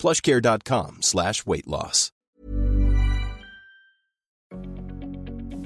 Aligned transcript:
plushcare.com 0.00 0.96
slash 1.00 1.44
weight 1.46 1.66
loss. 1.66 2.12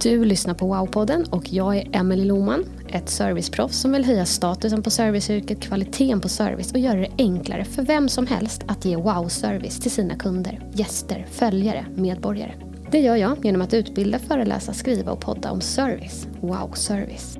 Du 0.02 0.24
lyssnar 0.24 0.54
på 0.54 0.74
Wow-podden 0.74 1.30
och 1.30 1.52
jag 1.52 1.76
är 1.76 1.96
Emelie 1.96 2.24
Loman, 2.24 2.64
ett 2.88 3.08
serviceproffs 3.08 3.80
som 3.80 3.92
vill 3.92 4.04
höja 4.04 4.26
statusen 4.26 4.82
på 4.82 4.90
serviceyrket, 4.90 5.60
kvaliteten 5.60 6.20
på 6.20 6.28
service 6.28 6.72
och 6.72 6.78
göra 6.78 7.00
det 7.00 7.10
enklare 7.18 7.64
för 7.64 7.82
vem 7.82 8.08
som 8.08 8.26
helst 8.26 8.62
att 8.68 8.84
ge 8.84 8.96
wow-service 8.96 9.80
till 9.80 9.90
sina 9.90 10.16
kunder, 10.16 10.70
gäster, 10.74 11.26
följare, 11.30 11.86
medborgare. 11.96 12.54
Det 12.90 13.00
gör 13.00 13.16
jag 13.16 13.44
genom 13.44 13.62
att 13.62 13.74
utbilda, 13.74 14.18
föreläsa, 14.18 14.72
skriva 14.72 15.12
och 15.12 15.20
podda 15.20 15.50
om 15.50 15.60
service. 15.60 16.26
Wow-service. 16.40 17.38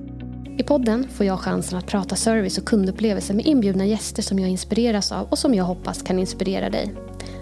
I 0.59 0.63
podden 0.63 1.09
får 1.09 1.27
jag 1.27 1.41
chansen 1.41 1.79
att 1.79 1.87
prata 1.87 2.17
service 2.17 2.59
och 2.59 2.65
kundupplevelser 2.65 3.35
med 3.35 3.47
inbjudna 3.47 3.87
gäster 3.87 4.23
som 4.23 4.39
jag 4.39 4.51
inspireras 4.51 5.13
av 5.13 5.29
och 5.29 5.39
som 5.39 5.55
jag 5.55 5.65
hoppas 5.65 6.03
kan 6.03 6.19
inspirera 6.19 6.71
dig. 6.71 6.95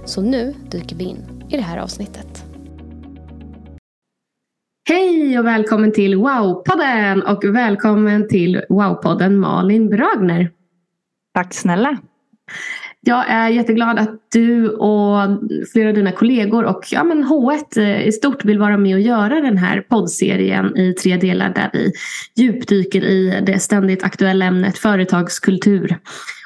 Så 0.05 0.23
nu 0.23 0.55
dyker 0.71 0.97
vi 0.97 1.05
in 1.05 1.47
i 1.51 1.57
det 1.57 1.63
här 1.63 1.79
avsnittet. 1.79 2.45
Hej 4.89 5.39
och 5.39 5.47
välkommen 5.47 5.93
till 5.93 6.15
Wow-podden 6.15 7.23
och 7.23 7.45
välkommen 7.45 8.29
till 8.29 8.63
Wow-podden 8.69 9.37
Malin 9.37 9.89
Bragner. 9.89 10.51
Tack 11.35 11.55
snälla. 11.55 11.99
Jag 13.03 13.31
är 13.31 13.49
jätteglad 13.49 13.99
att 13.99 14.11
du 14.33 14.69
och 14.69 15.39
flera 15.73 15.89
av 15.89 15.95
dina 15.95 16.13
kollegor 16.13 16.65
och 16.65 16.85
ja, 16.91 17.05
men 17.05 17.25
H1 17.25 17.81
i 17.81 18.13
stort 18.13 18.45
vill 18.45 18.59
vara 18.59 18.77
med 18.77 18.95
och 18.95 19.01
göra 19.01 19.41
den 19.41 19.57
här 19.57 19.81
poddserien 19.81 20.77
i 20.77 20.93
tre 20.93 21.17
delar 21.17 21.55
där 21.55 21.71
vi 21.73 21.93
djupdyker 22.37 23.05
i 23.05 23.43
det 23.47 23.59
ständigt 23.59 24.03
aktuella 24.03 24.45
ämnet 24.45 24.79
företagskultur. 24.79 25.99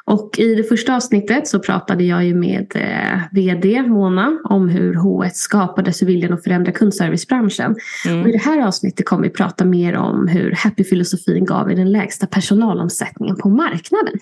Och 0.06 0.38
i 0.38 0.54
det 0.54 0.64
första 0.64 0.96
avsnittet 0.96 1.48
så 1.48 1.58
pratade 1.58 2.04
jag 2.04 2.24
ju 2.24 2.34
med 2.34 2.72
eh, 2.74 3.20
VD 3.32 3.82
Mona 3.82 4.38
om 4.44 4.68
hur 4.68 4.94
H1 4.94 5.30
skapades 5.32 6.02
ur 6.02 6.06
viljan 6.06 6.32
att 6.32 6.44
förändra 6.44 6.72
kundservicebranschen. 6.72 7.76
Mm. 8.06 8.22
Och 8.22 8.28
I 8.28 8.32
det 8.32 8.42
här 8.42 8.66
avsnittet 8.66 9.06
kommer 9.06 9.22
vi 9.22 9.30
prata 9.30 9.64
mer 9.64 9.96
om 9.96 10.28
hur 10.28 10.52
Happy-filosofin 10.52 11.44
gav 11.44 11.70
er 11.70 11.76
den 11.76 11.92
lägsta 11.92 12.26
personalomsättningen 12.26 13.36
på 13.36 13.48
marknaden. 13.48 14.18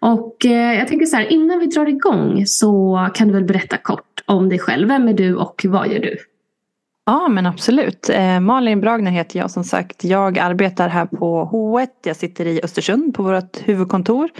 Och 0.00 0.46
eh, 0.46 0.78
jag 0.78 0.88
tänker 0.88 1.06
så 1.06 1.16
här, 1.16 1.32
innan 1.32 1.58
vi 1.58 1.66
drar 1.66 1.86
igång 1.86 2.46
så 2.46 3.08
kan 3.14 3.28
du 3.28 3.34
väl 3.34 3.44
berätta 3.44 3.76
kort 3.76 4.22
om 4.26 4.48
dig 4.48 4.58
själv. 4.58 4.88
Vem 4.88 5.08
är 5.08 5.12
du 5.12 5.34
och 5.34 5.64
vad 5.68 5.88
gör 5.88 5.98
du? 5.98 6.16
Ja 7.06 7.28
men 7.28 7.46
absolut. 7.46 8.10
Eh, 8.10 8.40
Malin 8.40 8.80
Bragner 8.80 9.10
heter 9.10 9.38
jag 9.38 9.50
som 9.50 9.64
sagt. 9.64 10.04
Jag 10.04 10.38
arbetar 10.38 10.88
här 10.88 11.06
på 11.06 11.50
H1. 11.52 11.88
Jag 12.04 12.16
sitter 12.16 12.46
i 12.46 12.60
Östersund 12.62 13.14
på 13.14 13.22
vårt 13.22 13.68
huvudkontor. 13.68 14.30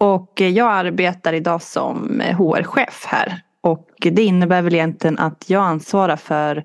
Och 0.00 0.40
jag 0.40 0.72
arbetar 0.72 1.32
idag 1.32 1.62
som 1.62 2.20
HR-chef 2.20 3.04
här. 3.06 3.40
Och 3.60 3.88
det 3.98 4.22
innebär 4.22 4.62
väl 4.62 4.74
egentligen 4.74 5.18
att 5.18 5.44
jag 5.50 5.62
ansvarar 5.62 6.16
för 6.16 6.64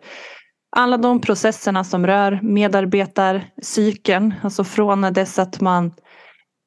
alla 0.76 0.98
de 0.98 1.22
processerna 1.22 1.84
som 1.84 2.08
rör 2.08 2.40
medarbetarcykeln. 2.42 4.34
Alltså 4.42 4.64
från 4.64 5.02
dess 5.02 5.40
att 5.40 5.62
man 5.62 5.92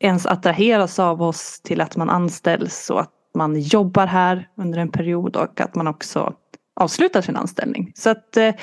ens 0.02 0.26
attraheras 0.26 0.98
av 0.98 1.22
oss 1.22 1.60
till 1.60 1.80
att 1.80 1.96
man 1.96 2.10
anställs 2.10 2.90
och 2.90 3.00
att 3.00 3.10
man 3.34 3.60
jobbar 3.60 4.06
här 4.06 4.48
under 4.56 4.78
en 4.78 4.90
period 4.90 5.36
och 5.36 5.60
att 5.60 5.74
man 5.74 5.86
också 5.86 6.34
avslutar 6.80 7.22
sin 7.22 7.36
anställning. 7.36 7.92
Så 7.94 8.10
att, 8.10 8.36
eh, 8.36 8.54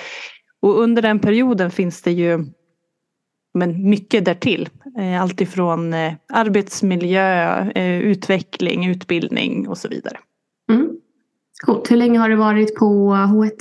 och 0.62 0.82
under 0.82 1.02
den 1.02 1.20
perioden 1.20 1.72
finns 1.72 2.02
det 2.02 2.12
ju 2.12 2.46
men 3.54 3.90
mycket 3.90 4.26
därtill. 4.26 4.70
Eh, 4.98 5.22
allt 5.22 5.42
ifrån 5.42 5.94
eh, 5.94 6.14
arbetsmiljö, 6.34 7.72
utveckling, 8.02 8.90
utbildning 8.90 9.68
och 9.68 9.78
så 9.78 9.88
vidare. 9.88 10.18
Mm. 10.72 10.90
Coolt. 11.66 11.92
Hur 11.92 11.98
länge 11.98 12.20
har 12.20 12.30
du 12.30 12.36
varit 12.36 12.76
på 12.76 12.86
H1? 13.14 13.52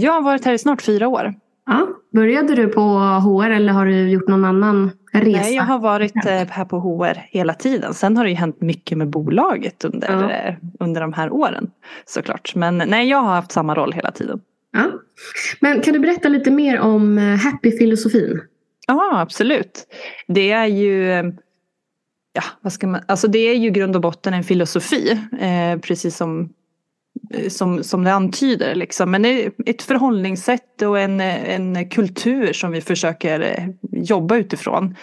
Jag 0.00 0.12
har 0.12 0.22
varit 0.22 0.44
här 0.44 0.52
i 0.52 0.58
snart 0.58 0.82
fyra 0.82 1.08
år. 1.08 1.34
Ja. 1.66 1.88
Började 2.12 2.54
du 2.54 2.68
på 2.68 2.80
HR 2.98 3.50
eller 3.50 3.72
har 3.72 3.86
du 3.86 4.10
gjort 4.10 4.28
någon 4.28 4.44
annan 4.44 4.90
resa? 5.12 5.40
Nej, 5.40 5.54
jag 5.54 5.62
har 5.62 5.78
varit 5.78 6.24
här 6.24 6.64
på 6.64 6.80
HR 6.80 7.26
hela 7.28 7.54
tiden. 7.54 7.94
Sen 7.94 8.16
har 8.16 8.24
det 8.24 8.30
ju 8.30 8.36
hänt 8.36 8.60
mycket 8.60 8.98
med 8.98 9.08
bolaget 9.08 9.84
under, 9.84 10.08
ja. 10.08 10.54
under 10.80 11.00
de 11.00 11.12
här 11.12 11.32
åren 11.32 11.70
såklart. 12.06 12.54
Men 12.54 12.78
nej, 12.86 13.08
jag 13.08 13.18
har 13.18 13.34
haft 13.34 13.52
samma 13.52 13.74
roll 13.74 13.92
hela 13.92 14.10
tiden. 14.10 14.40
Ja. 14.72 14.90
Men 15.60 15.80
kan 15.80 15.92
du 15.92 15.98
berätta 15.98 16.28
lite 16.28 16.50
mer 16.50 16.80
om 16.80 17.18
Happy-filosofin? 17.18 18.40
Ja, 18.86 19.20
absolut. 19.20 19.86
Det 20.28 20.50
är 20.50 20.66
ju 20.66 21.22
Ja, 22.32 22.42
vad 22.60 22.72
ska 22.72 22.86
man, 22.86 23.00
alltså 23.08 23.28
det 23.28 23.38
är 23.38 23.54
ju 23.54 23.70
grund 23.70 23.96
och 23.96 24.02
botten 24.02 24.34
en 24.34 24.44
filosofi. 24.44 25.20
Eh, 25.40 25.80
precis 25.80 26.16
som 26.16 26.52
Eh, 27.34 27.48
som, 27.48 27.84
som 27.84 28.04
det 28.04 28.12
antyder. 28.12 28.74
Liksom. 28.74 29.10
Men 29.10 29.22
det 29.22 29.44
är 29.44 29.52
ett 29.66 29.82
förhållningssätt 29.82 30.82
och 30.82 30.98
en, 30.98 31.20
en 31.20 31.88
kultur 31.88 32.52
som 32.52 32.72
vi 32.72 32.80
försöker 32.80 33.40
eh, 33.40 33.66
jobba 34.02 34.36
utifrån. 34.36 34.96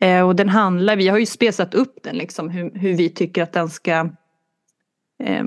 Eh, 0.00 0.28
och 0.28 0.36
den 0.36 0.48
handlar, 0.48 0.96
vi 0.96 1.08
har 1.08 1.18
ju 1.18 1.26
spesat 1.26 1.74
upp 1.74 1.98
den 2.02 2.16
liksom 2.16 2.50
hur, 2.50 2.70
hur 2.74 2.94
vi 2.94 3.08
tycker 3.08 3.42
att 3.42 3.52
den 3.52 3.68
ska 3.68 3.92
eh, 5.24 5.44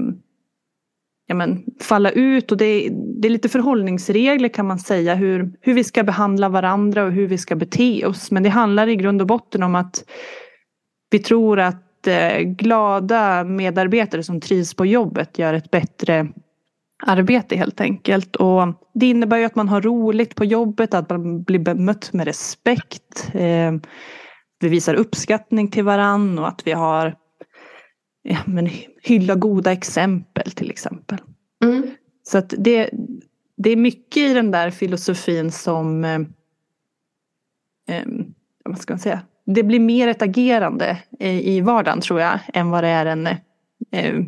ja, 1.27 1.35
men, 1.35 1.63
falla 1.81 2.11
ut 2.11 2.51
och 2.51 2.57
det, 2.57 2.89
det 2.91 3.27
är 3.27 3.29
lite 3.29 3.49
förhållningsregler 3.49 4.49
kan 4.49 4.67
man 4.67 4.79
säga 4.79 5.15
hur, 5.15 5.51
hur 5.61 5.73
vi 5.73 5.83
ska 5.83 6.03
behandla 6.03 6.49
varandra 6.49 7.03
och 7.03 7.11
hur 7.11 7.27
vi 7.27 7.37
ska 7.37 7.55
bete 7.55 8.05
oss. 8.05 8.31
Men 8.31 8.43
det 8.43 8.49
handlar 8.49 8.87
i 8.87 8.95
grund 8.95 9.21
och 9.21 9.27
botten 9.27 9.63
om 9.63 9.75
att 9.75 10.03
vi 11.09 11.19
tror 11.19 11.59
att 11.59 11.84
glada 12.43 13.43
medarbetare 13.43 14.23
som 14.23 14.41
trivs 14.41 14.73
på 14.73 14.85
jobbet 14.85 15.39
gör 15.39 15.53
ett 15.53 15.71
bättre 15.71 16.27
arbete 17.03 17.55
helt 17.55 17.81
enkelt. 17.81 18.35
Och 18.35 18.67
det 18.93 19.09
innebär 19.09 19.37
ju 19.37 19.45
att 19.45 19.55
man 19.55 19.69
har 19.69 19.81
roligt 19.81 20.35
på 20.35 20.45
jobbet, 20.45 20.93
att 20.93 21.09
man 21.09 21.43
blir 21.43 21.59
bemött 21.59 22.13
med 22.13 22.25
respekt. 22.25 23.29
Eh, 23.33 23.73
vi 24.59 24.69
visar 24.69 24.93
uppskattning 24.93 25.71
till 25.71 25.83
varann 25.83 26.39
och 26.39 26.47
att 26.47 26.67
vi 26.67 26.71
har 26.71 27.15
ja, 28.23 28.37
men, 28.45 28.69
hylla 29.01 29.35
goda 29.35 29.71
exempel 29.71 30.51
till 30.51 30.69
exempel. 30.69 31.17
Mm. 31.63 31.91
Så 32.23 32.37
att 32.37 32.53
det, 32.57 32.89
det 33.57 33.69
är 33.69 33.75
mycket 33.75 34.17
i 34.17 34.33
den 34.33 34.51
där 34.51 34.69
filosofin 34.71 35.51
som 35.51 36.03
eh, 36.03 36.19
eh, 37.87 38.05
vad 38.65 38.79
ska 38.79 38.93
man 38.93 38.99
säga, 38.99 39.21
det 39.45 39.63
blir 39.63 39.79
mer 39.79 40.07
ett 40.07 40.21
agerande 40.21 40.97
i 41.19 41.61
vardagen 41.61 42.01
tror 42.01 42.21
jag 42.21 42.39
än 42.53 42.69
vad 42.69 42.83
det 42.83 42.87
är 42.87 43.05
en 43.05 43.27
eh, 43.91 44.25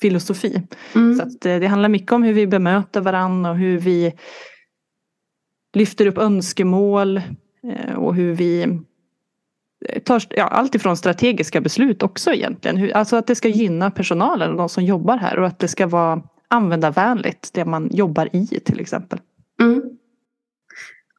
filosofi. 0.00 0.62
Mm. 0.94 1.14
Så 1.14 1.22
att, 1.22 1.46
eh, 1.46 1.58
det 1.58 1.66
handlar 1.66 1.88
mycket 1.88 2.12
om 2.12 2.22
hur 2.22 2.32
vi 2.32 2.46
bemöter 2.46 3.00
varandra 3.00 3.50
och 3.50 3.56
hur 3.56 3.78
vi 3.78 4.12
lyfter 5.74 6.06
upp 6.06 6.18
önskemål 6.18 7.16
eh, 7.62 7.94
och 7.94 8.14
hur 8.14 8.34
vi 8.34 8.62
eh, 9.88 10.02
tar 10.02 10.22
ja, 10.30 10.44
allt 10.44 10.74
ifrån 10.74 10.96
strategiska 10.96 11.60
beslut 11.60 12.02
också 12.02 12.32
egentligen. 12.32 12.76
Hur, 12.76 12.96
alltså 12.96 13.16
att 13.16 13.26
det 13.26 13.34
ska 13.34 13.48
gynna 13.48 13.90
personalen 13.90 14.50
och 14.50 14.56
de 14.56 14.68
som 14.68 14.84
jobbar 14.84 15.16
här 15.16 15.38
och 15.38 15.46
att 15.46 15.58
det 15.58 15.68
ska 15.68 15.86
vara 15.86 16.22
användarvänligt 16.48 17.54
det 17.54 17.64
man 17.64 17.88
jobbar 17.92 18.28
i 18.32 18.46
till 18.46 18.80
exempel. 18.80 19.18
Mm. 19.60 19.82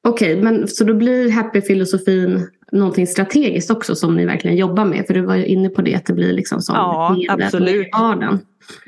Okej, 0.03 0.31
okay, 0.31 0.43
men 0.43 0.67
så 0.67 0.83
då 0.83 0.93
blir 0.93 1.31
happy-filosofin 1.31 2.47
någonting 2.71 3.07
strategiskt 3.07 3.71
också 3.71 3.95
som 3.95 4.15
ni 4.15 4.25
verkligen 4.25 4.57
jobbar 4.57 4.85
med? 4.85 5.07
För 5.07 5.13
du 5.13 5.21
var 5.21 5.35
ju 5.35 5.45
inne 5.45 5.69
på 5.69 5.81
det, 5.81 5.95
att 5.95 6.05
det 6.05 6.13
blir 6.13 6.33
liksom 6.33 6.61
som 6.61 6.75
ja, 6.75 7.17
absolut. 7.29 7.87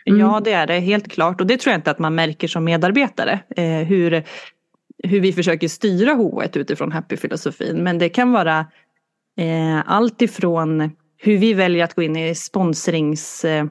Mm. 0.05 0.19
Ja, 0.19 0.41
det 0.43 0.51
är 0.51 0.67
det 0.67 0.79
helt 0.79 1.11
klart. 1.11 1.41
Och 1.41 1.47
det 1.47 1.57
tror 1.57 1.71
jag 1.71 1.77
inte 1.77 1.91
att 1.91 1.99
man 1.99 2.15
märker 2.15 2.47
som 2.47 2.63
medarbetare. 2.63 3.39
Eh, 3.55 3.87
hur, 3.87 4.23
hur 5.03 5.19
vi 5.19 5.33
försöker 5.33 5.67
styra 5.67 6.11
H1 6.11 6.57
utifrån 6.57 6.91
happy-filosofin. 6.91 7.83
Men 7.83 7.99
det 7.99 8.09
kan 8.09 8.31
vara 8.31 8.59
eh, 9.37 9.81
allt 9.85 10.21
ifrån 10.21 10.91
hur 11.17 11.37
vi 11.37 11.53
väljer 11.53 11.83
att 11.83 11.93
gå 11.93 12.01
in 12.01 12.15
i 12.15 12.35
sponsrings... 12.35 13.45
Eh, 13.45 13.65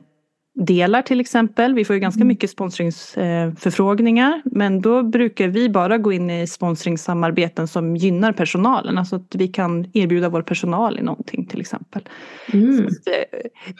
delar 0.55 1.03
till 1.03 1.21
exempel. 1.21 1.75
Vi 1.75 1.85
får 1.85 1.95
ju 1.95 2.01
ganska 2.01 2.19
mm. 2.19 2.29
mycket 2.29 2.51
sponsringsförfrågningar 2.51 4.43
men 4.45 4.81
då 4.81 5.03
brukar 5.03 5.49
vi 5.49 5.69
bara 5.69 5.99
gå 5.99 6.13
in 6.13 6.31
i 6.31 6.47
sponsringssamarbeten 6.47 7.69
som 7.69 7.97
gynnar 7.97 8.33
personalen. 8.33 8.99
Alltså 8.99 9.17
att 9.17 9.35
vi 9.35 9.49
kan 9.49 9.87
erbjuda 9.93 10.29
vår 10.29 10.43
personal 10.43 10.99
i 10.99 11.03
någonting 11.03 11.47
till 11.47 11.61
exempel. 11.61 12.09
Mm. 12.53 12.89
Det, 13.05 13.25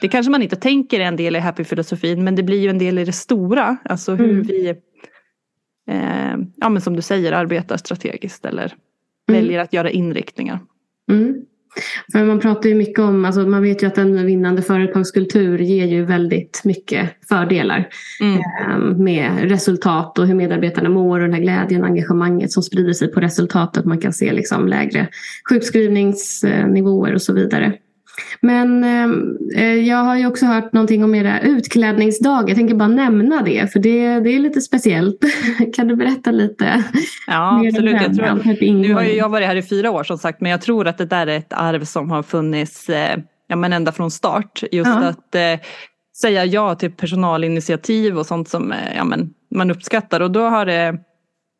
det, 0.01 0.07
kanske 0.07 0.31
man 0.31 0.41
inte 0.41 0.55
tänker 0.55 0.99
är 0.99 1.03
en 1.05 1.15
del 1.15 1.35
i 1.35 1.39
happy-filosofin 1.39 2.23
men 2.23 2.35
det 2.35 2.43
blir 2.43 2.59
ju 2.59 2.69
en 2.69 2.79
del 2.79 2.99
i 2.99 3.05
det 3.05 3.11
stora. 3.11 3.77
Alltså 3.85 4.15
hur 4.15 4.29
mm. 4.29 4.43
vi, 4.43 4.69
eh, 5.89 6.35
ja 6.55 6.69
men 6.69 6.81
som 6.81 6.95
du 6.95 7.01
säger, 7.01 7.31
arbetar 7.31 7.77
strategiskt 7.77 8.45
eller 8.45 8.73
mm. 9.29 9.41
väljer 9.41 9.59
att 9.59 9.73
göra 9.73 9.89
inriktningar. 9.89 10.59
För 12.11 12.23
man 12.23 12.39
pratar 12.39 12.69
ju 12.69 12.75
mycket 12.75 12.99
om, 12.99 13.25
alltså 13.25 13.41
man 13.41 13.61
vet 13.61 13.83
ju 13.83 13.87
att 13.87 13.97
en 13.97 14.25
vinnande 14.25 14.61
företagskultur 14.61 15.59
ger 15.59 15.85
ju 15.85 16.05
väldigt 16.05 16.61
mycket 16.63 17.09
fördelar. 17.29 17.89
Mm. 18.21 18.37
Eh, 18.37 18.97
med 18.97 19.49
resultat 19.49 20.19
och 20.19 20.27
hur 20.27 20.35
medarbetarna 20.35 20.89
mår 20.89 21.19
och 21.19 21.25
den 21.25 21.33
här 21.33 21.41
glädjen 21.41 21.81
och 21.81 21.87
engagemanget 21.87 22.51
som 22.51 22.63
sprider 22.63 22.93
sig 22.93 23.11
på 23.11 23.19
resultatet. 23.19 23.85
Man 23.85 23.97
kan 23.97 24.13
se 24.13 24.33
liksom 24.33 24.67
lägre 24.67 25.07
sjukskrivningsnivåer 25.49 27.13
och 27.13 27.21
så 27.21 27.33
vidare. 27.33 27.73
Men 28.41 28.83
eh, 29.55 29.73
jag 29.73 29.97
har 29.97 30.17
ju 30.17 30.27
också 30.27 30.45
hört 30.45 30.73
någonting 30.73 31.03
om 31.03 31.15
era 31.15 31.39
utklädningsdag. 31.39 32.49
Jag 32.49 32.57
tänker 32.57 32.75
bara 32.75 32.87
nämna 32.87 33.41
det 33.41 33.73
för 33.73 33.79
det, 33.79 34.19
det 34.19 34.29
är 34.29 34.39
lite 34.39 34.61
speciellt. 34.61 35.17
kan 35.75 35.87
du 35.87 35.95
berätta 35.95 36.31
lite? 36.31 36.83
Ja 37.27 37.65
absolut. 37.67 38.01
Jag 38.01 38.15
tror, 38.15 38.73
nu 38.73 38.93
har 38.93 39.03
ju 39.03 39.13
jag 39.13 39.29
varit 39.29 39.47
här 39.47 39.55
i 39.55 39.63
fyra 39.63 39.91
år 39.91 40.03
som 40.03 40.17
sagt 40.17 40.41
men 40.41 40.51
jag 40.51 40.61
tror 40.61 40.87
att 40.87 40.97
det 40.97 41.05
där 41.05 41.27
är 41.27 41.37
ett 41.37 41.53
arv 41.53 41.83
som 41.83 42.11
har 42.11 42.23
funnits 42.23 42.89
eh, 42.89 43.19
ja, 43.47 43.55
men 43.55 43.73
ända 43.73 43.91
från 43.91 44.11
start. 44.11 44.63
Just 44.71 44.89
ja. 44.89 45.07
att 45.07 45.35
eh, 45.35 45.59
säga 46.17 46.45
ja 46.45 46.75
till 46.75 46.91
personalinitiativ 46.91 48.17
och 48.17 48.25
sånt 48.25 48.49
som 48.49 48.71
eh, 48.71 48.95
ja, 48.95 49.03
men 49.03 49.33
man 49.55 49.71
uppskattar 49.71 50.19
och 50.19 50.31
då 50.31 50.41
har 50.41 50.65
det 50.65 50.97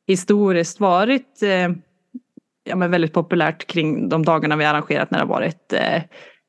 historiskt 0.08 0.80
varit 0.80 1.44
eh, 1.44 1.70
ja, 2.64 2.76
men 2.76 2.92
väldigt 2.92 3.14
populärt 3.14 3.68
kring 3.68 4.10
de 4.10 4.26
dagarna 4.26 4.56
vi 4.56 4.66
arrangerat 4.66 5.12
när 5.12 5.20
det 5.20 5.26
har 5.26 5.30
varit 5.30 5.74
eh, 5.74 6.02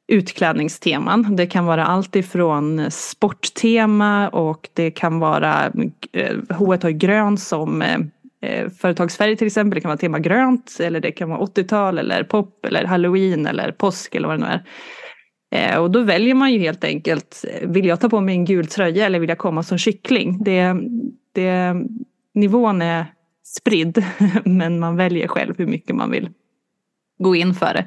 utklädningsteman. 0.06 1.37
Det 1.37 1.47
kan 1.47 1.67
vara 1.67 1.87
allt 1.87 2.17
ifrån 2.17 2.91
sporttema 2.91 4.29
och 4.29 4.69
det 4.73 4.91
kan 4.91 5.19
vara 5.19 5.67
eh, 6.12 6.37
H1 6.49 6.83
har 6.83 6.91
grön 6.91 7.39
som 7.39 7.83
eh, 7.83 7.99
eh, 8.43 8.71
företagsfärg 8.71 9.37
till 9.37 9.47
exempel. 9.47 9.75
Det 9.75 9.81
kan 9.81 9.89
vara 9.89 9.99
tema 9.99 10.19
grönt 10.19 10.77
eller 10.81 11.01
det 11.01 11.12
kan 11.12 11.31
vara 11.31 11.41
80-tal 11.41 11.99
eller 11.99 12.25
pop 12.25 12.67
eller 12.67 12.85
halloween 12.85 13.47
eller 13.47 13.73
påsk 13.73 14.15
eller 14.15 14.29
vad 14.29 14.41
det 14.41 14.47
nu 14.47 14.53
är. 14.53 14.65
Eh, 15.55 15.79
och 15.79 15.91
då 15.91 16.03
väljer 16.03 16.35
man 16.35 16.53
ju 16.53 16.59
helt 16.59 16.85
enkelt, 16.85 17.45
vill 17.62 17.87
jag 17.87 18.01
ta 18.01 18.09
på 18.09 18.21
mig 18.21 18.35
en 18.35 18.45
gul 18.45 18.67
tröja 18.67 19.06
eller 19.06 19.19
vill 19.19 19.29
jag 19.29 19.39
komma 19.39 19.62
som 19.62 19.79
kyckling? 19.79 20.45
Det, 20.45 20.75
det, 21.33 21.75
nivån 22.35 22.83
är 22.83 23.06
spridd 23.45 24.05
men 24.45 24.79
man 24.79 24.97
väljer 24.97 25.29
själv 25.29 25.55
hur 25.59 25.67
mycket 25.67 25.97
man 25.97 26.11
vill 26.11 26.31
gå 27.19 27.37
in 27.37 27.55
för 27.55 27.75
det. 27.75 27.87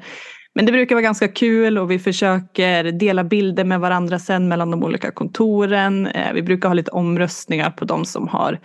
Men 0.58 0.66
det 0.66 0.72
brukar 0.72 0.94
vara 0.94 1.02
ganska 1.02 1.28
kul 1.28 1.78
och 1.78 1.90
vi 1.90 1.98
försöker 1.98 2.84
dela 2.92 3.24
bilder 3.24 3.64
med 3.64 3.80
varandra 3.80 4.18
sen 4.18 4.48
mellan 4.48 4.70
de 4.70 4.84
olika 4.84 5.10
kontoren. 5.10 6.06
Eh, 6.06 6.32
vi 6.34 6.42
brukar 6.42 6.68
ha 6.68 6.74
lite 6.74 6.90
omröstningar 6.90 7.70
på 7.70 7.84
de 7.84 8.04
som 8.04 8.28
har 8.28 8.58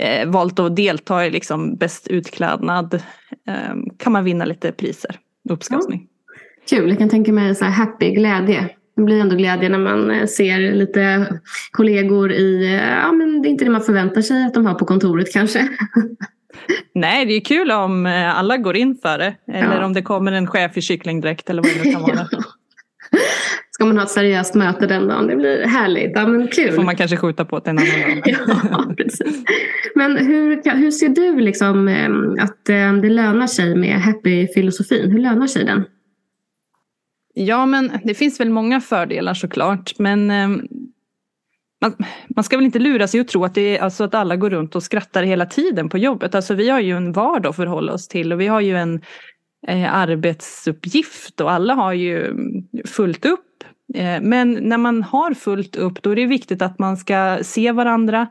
eh, 0.00 0.28
valt 0.28 0.58
att 0.58 0.76
delta 0.76 1.26
i 1.26 1.30
liksom 1.30 1.76
bäst 1.76 2.08
utklädnad. 2.08 3.02
Ehm, 3.48 3.90
kan 3.98 4.12
man 4.12 4.24
vinna 4.24 4.44
lite 4.44 4.72
priser, 4.72 5.16
och 5.44 5.54
uppskattning. 5.54 6.06
Ja. 6.70 6.76
Kul, 6.76 6.88
jag 6.88 6.98
kan 6.98 7.08
tänka 7.08 7.32
mig 7.32 7.54
så 7.54 7.64
här 7.64 7.72
happy, 7.72 8.10
glädje. 8.10 8.68
Det 8.96 9.02
blir 9.02 9.20
ändå 9.20 9.36
glädje 9.36 9.68
när 9.68 9.78
man 9.78 10.10
eh, 10.10 10.26
ser 10.26 10.72
lite 10.72 11.26
kollegor 11.70 12.32
i, 12.32 12.80
ja 13.02 13.12
men 13.12 13.42
det 13.42 13.48
är 13.48 13.50
inte 13.50 13.64
det 13.64 13.70
man 13.70 13.82
förväntar 13.82 14.22
sig 14.22 14.44
att 14.44 14.54
de 14.54 14.66
har 14.66 14.74
på 14.74 14.84
kontoret 14.84 15.32
kanske. 15.32 15.68
Nej, 16.94 17.26
det 17.26 17.32
är 17.32 17.40
kul 17.40 17.70
om 17.70 18.06
eh, 18.06 18.38
alla 18.38 18.56
går 18.56 18.76
in 18.76 18.98
för 19.02 19.18
det. 19.18 19.34
Eller 19.52 19.80
ja. 19.80 19.84
om 19.84 19.92
det 19.92 20.02
kommer 20.02 20.32
en 20.32 20.46
chef 20.46 20.76
i 20.76 20.82
kycklingdräkt 20.82 21.50
eller 21.50 21.62
vad 21.62 21.72
det 21.72 21.84
nu 21.84 21.92
kan 21.92 22.02
vara. 22.02 22.28
Ska 23.70 23.84
man 23.84 23.96
ha 23.96 24.04
ett 24.04 24.10
seriöst 24.10 24.54
möte 24.54 24.86
den 24.86 25.08
dagen? 25.08 25.26
Det 25.26 25.36
blir 25.36 25.66
härligt. 25.66 26.12
Ja, 26.14 26.26
men 26.26 26.48
kul. 26.48 26.66
Det 26.66 26.72
får 26.72 26.82
man 26.82 26.96
kanske 26.96 27.16
skjuta 27.16 27.44
på 27.44 27.60
till 27.60 27.70
en 27.70 27.78
annan 27.78 28.20
dag. 28.20 28.36
ja, 28.70 28.94
precis. 28.96 29.44
Men 29.94 30.16
hur, 30.16 30.76
hur 30.76 30.90
ser 30.90 31.08
du 31.08 31.40
liksom 31.40 31.88
att 32.40 32.64
det 33.02 33.08
lönar 33.08 33.46
sig 33.46 33.76
med 33.76 34.00
happy-filosofin? 34.00 35.10
Hur 35.10 35.18
lönar 35.18 35.46
sig 35.46 35.64
den? 35.64 35.84
Ja, 37.34 37.66
men 37.66 37.92
det 38.04 38.14
finns 38.14 38.40
väl 38.40 38.50
många 38.50 38.80
fördelar 38.80 39.34
såklart. 39.34 39.98
Men 39.98 40.30
man, 41.80 41.96
man 42.28 42.44
ska 42.44 42.56
väl 42.56 42.66
inte 42.66 42.78
lura 42.78 43.08
sig 43.08 43.20
och 43.20 43.28
tro 43.28 43.44
att, 43.44 43.54
det 43.54 43.76
är, 43.76 43.82
alltså 43.82 44.04
att 44.04 44.14
alla 44.14 44.36
går 44.36 44.50
runt 44.50 44.76
och 44.76 44.82
skrattar 44.82 45.22
hela 45.22 45.46
tiden 45.46 45.88
på 45.88 45.98
jobbet. 45.98 46.34
Alltså 46.34 46.54
vi 46.54 46.68
har 46.68 46.80
ju 46.80 46.96
en 46.96 47.12
vardag 47.12 47.50
att 47.50 47.56
förhålla 47.56 47.92
oss 47.92 48.08
till 48.08 48.32
och 48.32 48.40
vi 48.40 48.46
har 48.46 48.60
ju 48.60 48.76
en 48.76 49.00
eh, 49.66 49.94
arbetsuppgift 49.94 51.40
och 51.40 51.52
alla 51.52 51.74
har 51.74 51.92
ju 51.92 52.34
fullt 52.86 53.26
upp. 53.26 53.64
Eh, 53.94 54.20
men 54.20 54.58
när 54.62 54.78
man 54.78 55.02
har 55.02 55.34
fullt 55.34 55.76
upp 55.76 56.02
då 56.02 56.10
är 56.10 56.16
det 56.16 56.26
viktigt 56.26 56.62
att 56.62 56.78
man 56.78 56.96
ska 56.96 57.38
se 57.42 57.72
varandra, 57.72 58.26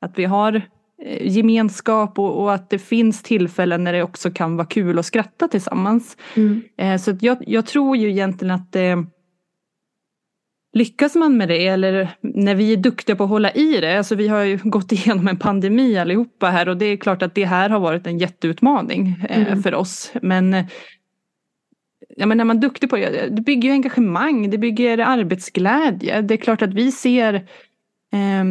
att 0.00 0.18
vi 0.18 0.24
har 0.24 0.62
eh, 1.04 1.26
gemenskap 1.36 2.18
och, 2.18 2.42
och, 2.42 2.54
att 2.54 2.70
det 2.70 2.78
finns 2.78 3.22
tillfällen 3.22 3.84
när 3.84 3.92
det 3.92 4.02
också 4.02 4.30
kan 4.30 4.56
vara 4.56 4.66
kul 4.66 4.98
att 4.98 5.06
skratta 5.06 5.48
tillsammans. 5.48 6.16
Mm. 6.36 6.62
Eh, 6.76 6.96
så 6.96 7.16
jag, 7.20 7.38
jag 7.46 7.66
tror 7.66 7.96
ju 7.96 8.10
egentligen 8.10 8.54
att 8.54 8.72
det 8.72 9.04
Lyckas 10.72 11.14
man 11.14 11.36
med 11.36 11.48
det 11.48 11.66
eller 11.66 12.08
när 12.20 12.54
vi 12.54 12.72
är 12.72 12.76
duktiga 12.76 13.16
på 13.16 13.24
att 13.24 13.30
hålla 13.30 13.50
i 13.50 13.80
det, 13.80 13.98
alltså 13.98 14.14
vi 14.14 14.28
har 14.28 14.42
ju 14.42 14.56
gått 14.64 14.92
igenom 14.92 15.28
en 15.28 15.36
pandemi 15.36 15.98
allihopa 15.98 16.50
här 16.50 16.68
och 16.68 16.76
det 16.76 16.84
är 16.84 16.96
klart 16.96 17.22
att 17.22 17.34
det 17.34 17.44
här 17.44 17.70
har 17.70 17.80
varit 17.80 18.06
en 18.06 18.18
jätteutmaning 18.18 19.24
eh, 19.28 19.46
mm. 19.46 19.62
för 19.62 19.74
oss. 19.74 20.12
Men, 20.22 20.64
ja, 22.16 22.26
men 22.26 22.38
när 22.38 22.44
man 22.44 22.56
är 22.56 22.60
duktig 22.60 22.90
på 22.90 22.96
det, 22.96 23.28
det 23.30 23.42
bygger 23.42 23.68
ju 23.68 23.72
engagemang, 23.72 24.50
det 24.50 24.58
bygger 24.58 24.98
arbetsglädje. 24.98 26.22
Det 26.22 26.34
är 26.34 26.38
klart 26.38 26.62
att 26.62 26.74
vi 26.74 26.92
ser 26.92 27.34
eh, 28.12 28.44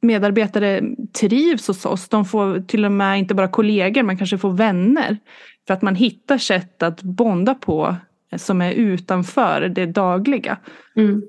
medarbetare 0.00 0.82
trivs 1.20 1.68
hos 1.68 1.86
oss. 1.86 2.08
De 2.08 2.24
får 2.24 2.60
till 2.60 2.84
och 2.84 2.92
med 2.92 3.18
inte 3.18 3.34
bara 3.34 3.48
kollegor, 3.48 4.02
man 4.02 4.18
kanske 4.18 4.38
får 4.38 4.52
vänner. 4.52 5.18
För 5.66 5.74
att 5.74 5.82
man 5.82 5.94
hittar 5.94 6.38
sätt 6.38 6.82
att 6.82 7.02
bonda 7.02 7.54
på 7.54 7.96
som 8.36 8.60
är 8.60 8.72
utanför 8.72 9.60
det 9.60 9.86
dagliga. 9.86 10.58
Mm. 10.96 11.22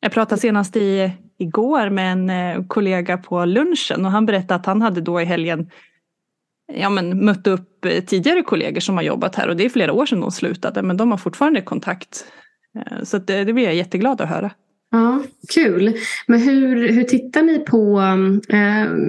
Jag 0.00 0.12
pratade 0.12 0.40
senast 0.40 0.76
i, 0.76 1.12
igår 1.38 1.90
med 1.90 2.12
en 2.12 2.30
eh, 2.30 2.66
kollega 2.66 3.18
på 3.18 3.44
lunchen 3.44 4.04
och 4.04 4.10
han 4.10 4.26
berättade 4.26 4.54
att 4.54 4.66
han 4.66 4.82
hade 4.82 5.00
då 5.00 5.20
i 5.20 5.24
helgen 5.24 5.70
ja, 6.72 6.90
men, 6.90 7.24
mött 7.24 7.46
upp 7.46 7.84
eh, 7.84 8.04
tidigare 8.04 8.42
kollegor 8.42 8.80
som 8.80 8.96
har 8.96 9.02
jobbat 9.02 9.34
här 9.34 9.48
och 9.48 9.56
det 9.56 9.64
är 9.64 9.68
flera 9.68 9.92
år 9.92 10.06
sedan 10.06 10.20
de 10.20 10.30
slutade 10.30 10.82
men 10.82 10.96
de 10.96 11.10
har 11.10 11.18
fortfarande 11.18 11.62
kontakt. 11.62 12.24
Eh, 12.76 13.02
så 13.02 13.18
det, 13.18 13.44
det 13.44 13.52
blir 13.52 13.64
jag 13.64 13.74
jätteglad 13.74 14.20
att 14.20 14.28
höra. 14.28 14.50
Ja, 14.92 15.22
Kul. 15.54 15.96
Men 16.26 16.40
hur, 16.40 16.88
hur 16.88 17.04
tittar 17.04 17.42
ni 17.42 17.58
på, 17.58 18.00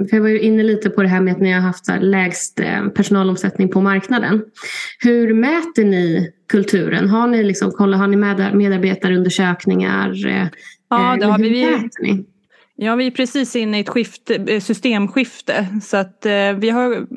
för 0.10 0.15
jag 0.15 0.21
var 0.21 0.29
ju 0.29 0.39
inne 0.39 0.63
lite 0.63 0.89
på 0.89 1.01
det 1.01 1.07
här 1.07 1.21
med 1.21 1.33
att 1.33 1.41
ni 1.41 1.51
har 1.51 1.62
haft 1.62 1.86
lägst 2.00 2.62
personalomsättning 2.95 3.69
på 3.69 3.81
marknaden. 3.81 4.41
Hur 5.00 5.33
mäter 5.33 5.83
ni 5.83 6.31
kulturen? 6.51 7.10
Har 7.10 7.27
ni, 7.27 7.43
liksom, 7.43 7.72
kolla, 7.72 7.98
har 7.98 8.08
ni 8.08 8.17
medarbetarundersökningar? 8.58 10.25
Eh, 10.27 10.48
ja, 10.89 11.17
det 11.20 11.25
har 11.25 11.39
vi. 11.39 11.50
vi 12.01 12.25
ja, 12.75 12.96
vi 12.96 13.08
är 13.08 13.12
precis 13.12 13.55
inne 13.55 13.77
i 13.77 13.81
ett 13.81 13.89
skifte, 13.89 14.62
systemskifte 14.62 15.67
så 15.81 15.98
att 15.98 16.25
vi 16.58 16.70
har 16.70 17.08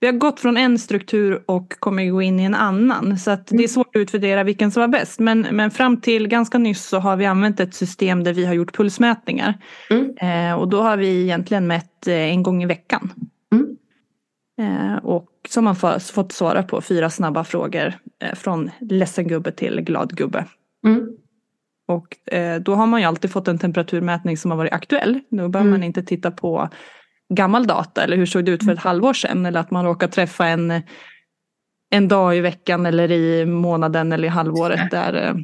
vi 0.00 0.06
har 0.06 0.14
gått 0.14 0.40
från 0.40 0.56
en 0.56 0.78
struktur 0.78 1.42
och 1.46 1.74
kommer 1.78 2.10
gå 2.10 2.22
in 2.22 2.40
i 2.40 2.44
en 2.44 2.54
annan. 2.54 3.18
Så 3.18 3.30
att 3.30 3.46
det 3.46 3.54
är 3.54 3.58
mm. 3.58 3.68
svårt 3.68 3.96
att 3.96 4.00
utvärdera 4.00 4.44
vilken 4.44 4.70
som 4.70 4.80
var 4.80 4.88
bäst. 4.88 5.20
Men, 5.20 5.40
men 5.40 5.70
fram 5.70 6.00
till 6.00 6.28
ganska 6.28 6.58
nyss 6.58 6.84
så 6.84 6.98
har 6.98 7.16
vi 7.16 7.26
använt 7.26 7.60
ett 7.60 7.74
system 7.74 8.24
där 8.24 8.32
vi 8.32 8.46
har 8.46 8.54
gjort 8.54 8.76
pulsmätningar. 8.76 9.58
Mm. 9.90 10.16
Eh, 10.20 10.54
och 10.60 10.68
då 10.68 10.82
har 10.82 10.96
vi 10.96 11.22
egentligen 11.22 11.66
mätt 11.66 12.06
eh, 12.06 12.14
en 12.14 12.42
gång 12.42 12.62
i 12.62 12.66
veckan. 12.66 13.12
Mm. 13.52 13.76
Eh, 14.60 14.96
och 14.96 15.30
har 15.54 15.62
man 15.62 15.76
fått, 15.76 16.02
fått 16.02 16.32
svara 16.32 16.62
på 16.62 16.80
fyra 16.80 17.10
snabba 17.10 17.44
frågor 17.44 17.94
eh, 18.22 18.34
från 18.34 18.70
ledsen 18.80 19.28
gubbe 19.28 19.52
till 19.52 19.80
glad 19.80 20.16
gubbe. 20.16 20.44
Mm. 20.86 21.08
Och 21.88 22.32
eh, 22.34 22.60
då 22.60 22.74
har 22.74 22.86
man 22.86 23.00
ju 23.00 23.06
alltid 23.06 23.32
fått 23.32 23.48
en 23.48 23.58
temperaturmätning 23.58 24.36
som 24.36 24.50
har 24.50 24.58
varit 24.58 24.72
aktuell. 24.72 25.20
Då 25.30 25.48
behöver 25.48 25.70
man 25.70 25.76
mm. 25.76 25.86
inte 25.86 26.02
titta 26.02 26.30
på 26.30 26.68
gammal 27.34 27.66
data 27.66 28.04
eller 28.04 28.16
hur 28.16 28.26
såg 28.26 28.44
det 28.44 28.50
ut 28.50 28.64
för 28.64 28.72
ett 28.72 28.78
halvår 28.78 29.12
sedan 29.12 29.46
eller 29.46 29.60
att 29.60 29.70
man 29.70 29.84
råkar 29.84 30.08
träffa 30.08 30.46
en, 30.46 30.82
en 31.90 32.08
dag 32.08 32.36
i 32.36 32.40
veckan 32.40 32.86
eller 32.86 33.10
i 33.10 33.46
månaden 33.46 34.12
eller 34.12 34.28
i 34.28 34.30
halvåret 34.30 34.90
där 34.90 35.28
eh, 35.28 35.34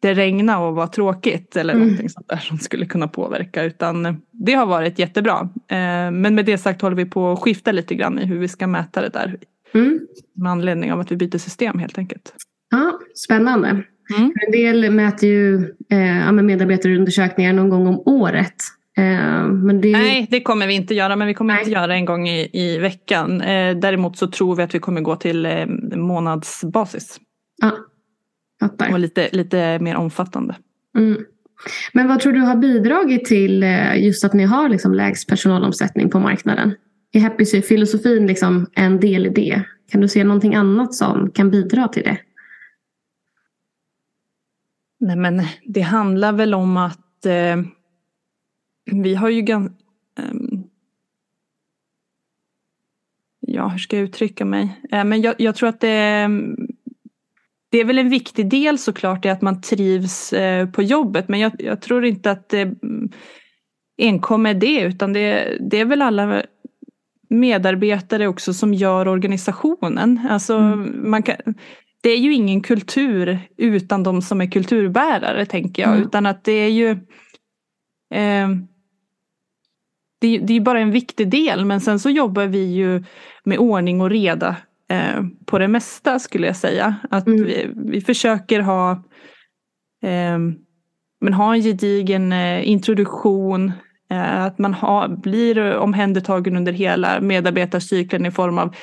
det 0.00 0.14
regnar 0.14 0.60
och 0.60 0.74
var 0.74 0.86
tråkigt 0.86 1.56
eller 1.56 1.74
mm. 1.74 1.86
någonting 1.86 2.08
sånt 2.08 2.28
där 2.28 2.36
som 2.36 2.58
skulle 2.58 2.86
kunna 2.86 3.08
påverka 3.08 3.64
utan 3.64 4.22
det 4.30 4.52
har 4.52 4.66
varit 4.66 4.98
jättebra. 4.98 5.48
Eh, 5.68 6.10
men 6.10 6.34
med 6.34 6.44
det 6.44 6.58
sagt 6.58 6.82
håller 6.82 6.96
vi 6.96 7.04
på 7.04 7.32
att 7.32 7.38
skifta 7.38 7.72
lite 7.72 7.94
grann 7.94 8.18
i 8.18 8.24
hur 8.24 8.38
vi 8.38 8.48
ska 8.48 8.66
mäta 8.66 9.00
det 9.00 9.08
där. 9.08 9.36
Mm. 9.74 10.00
Med 10.34 10.52
anledning 10.52 10.92
av 10.92 11.00
att 11.00 11.12
vi 11.12 11.16
byter 11.16 11.38
system 11.38 11.78
helt 11.78 11.98
enkelt. 11.98 12.32
Ja, 12.70 13.00
Spännande. 13.14 13.68
Mm. 13.68 14.32
En 14.46 14.52
del 14.52 14.90
mäter 14.90 15.28
ju 15.28 15.74
eh, 15.90 16.32
medarbetarundersökningar 16.32 17.52
någon 17.52 17.68
gång 17.68 17.86
om 17.86 18.02
året. 18.06 18.54
Eh, 18.96 19.46
men 19.46 19.80
det... 19.80 19.92
Nej, 19.92 20.26
det 20.30 20.40
kommer 20.40 20.66
vi 20.66 20.74
inte 20.74 20.94
göra, 20.94 21.16
men 21.16 21.26
vi 21.26 21.34
kommer 21.34 21.54
Nej. 21.54 21.60
inte 21.60 21.72
göra 21.72 21.94
en 21.94 22.04
gång 22.04 22.28
i, 22.28 22.50
i 22.52 22.78
veckan. 22.78 23.40
Eh, 23.40 23.76
däremot 23.76 24.18
så 24.18 24.26
tror 24.26 24.56
vi 24.56 24.62
att 24.62 24.74
vi 24.74 24.78
kommer 24.78 25.00
gå 25.00 25.16
till 25.16 25.48
månadsbasis. 25.94 27.20
Ja, 27.62 27.72
fattar. 28.60 28.92
Och 28.92 28.98
lite, 28.98 29.28
lite 29.32 29.78
mer 29.78 29.96
omfattande. 29.96 30.56
Mm. 30.96 31.24
Men 31.92 32.08
vad 32.08 32.20
tror 32.20 32.32
du 32.32 32.40
har 32.40 32.56
bidragit 32.56 33.24
till 33.24 33.62
just 33.96 34.24
att 34.24 34.32
ni 34.32 34.44
har 34.44 34.68
liksom 34.68 34.94
lägst 34.94 35.28
personalomsättning 35.28 36.10
på 36.10 36.20
marknaden? 36.20 36.74
Är 37.12 37.20
Happy-filosofin 37.20 38.26
liksom 38.26 38.66
en 38.74 39.00
del 39.00 39.26
i 39.26 39.28
det? 39.28 39.62
Kan 39.90 40.00
du 40.00 40.08
se 40.08 40.24
någonting 40.24 40.54
annat 40.54 40.94
som 40.94 41.30
kan 41.30 41.50
bidra 41.50 41.88
till 41.88 42.02
det? 42.02 42.18
Nej 44.98 45.16
men 45.16 45.42
det 45.66 45.80
handlar 45.80 46.32
väl 46.32 46.54
om 46.54 46.76
att 46.76 47.26
eh, 47.26 47.56
vi 48.92 49.14
har 49.14 49.28
ju 49.28 49.42
ganska... 49.42 49.74
Um, 50.18 50.64
ja, 53.40 53.68
hur 53.68 53.78
ska 53.78 53.96
jag 53.96 54.04
uttrycka 54.04 54.44
mig? 54.44 54.80
Uh, 54.92 55.04
men 55.04 55.22
jag, 55.22 55.34
jag, 55.38 55.54
tror 55.54 55.68
att 55.68 55.80
det, 55.80 56.28
det 57.76 57.80
är 57.80 57.84
väl 57.84 57.98
en 57.98 58.08
viktig 58.08 58.50
del 58.50 58.78
såklart 58.78 59.24
i 59.24 59.28
att 59.28 59.42
man 59.42 59.60
trivs 59.60 60.32
uh, 60.32 60.70
på 60.70 60.82
jobbet. 60.82 61.28
Men 61.28 61.40
jag, 61.40 61.52
jag, 61.58 61.82
tror 61.82 62.04
inte 62.04 62.30
att 62.30 62.48
det 62.48 62.74
enkom 63.98 64.46
är 64.46 64.54
det 64.54 64.80
utan 64.80 65.12
det, 65.12 65.58
det 65.70 65.80
är 65.80 65.84
väl 65.84 66.02
alla 66.02 66.42
medarbetare 67.28 68.26
också 68.26 68.54
som 68.54 68.74
gör 68.74 69.08
organisationen. 69.08 70.26
Alltså, 70.30 70.56
mm. 70.56 71.10
man 71.10 71.22
kan, 71.22 71.36
det 72.02 72.10
är 72.10 72.18
ju 72.18 72.34
ingen 72.34 72.60
kultur 72.60 73.38
utan 73.56 74.02
de 74.02 74.22
som 74.22 74.40
är 74.40 74.50
kulturbärare 74.50 75.46
tänker 75.46 75.82
jag. 75.82 75.92
Mm. 75.92 76.02
Utan 76.02 76.26
att 76.26 76.44
det 76.44 76.52
är 76.52 76.70
ju 76.70 76.90
eh, 78.14 78.48
det, 80.20 80.38
det 80.38 80.56
är 80.56 80.60
bara 80.60 80.80
en 80.80 80.90
viktig 80.90 81.30
del 81.30 81.64
men 81.64 81.80
sen 81.80 82.00
så 82.00 82.10
jobbar 82.10 82.46
vi 82.46 82.74
ju 82.74 83.04
med 83.44 83.58
ordning 83.58 84.00
och 84.00 84.10
reda 84.10 84.56
eh, 84.90 85.22
på 85.46 85.58
det 85.58 85.68
mesta 85.68 86.18
skulle 86.18 86.46
jag 86.46 86.56
säga. 86.56 86.96
Att 87.10 87.26
mm. 87.26 87.44
vi, 87.44 87.70
vi 87.74 88.00
försöker 88.00 88.60
ha 88.60 88.90
eh, 90.02 90.38
men 91.20 91.34
ha 91.34 91.54
en 91.54 91.62
gedigen 91.62 92.32
eh, 92.32 92.68
introduktion. 92.68 93.72
Eh, 94.10 94.42
att 94.42 94.58
man 94.58 94.74
ha, 94.74 95.08
blir 95.08 95.76
omhändertagen 95.76 96.56
under 96.56 96.72
hela 96.72 97.20
medarbetarcykeln 97.20 98.26
i 98.26 98.30
form 98.30 98.58
av 98.58 98.74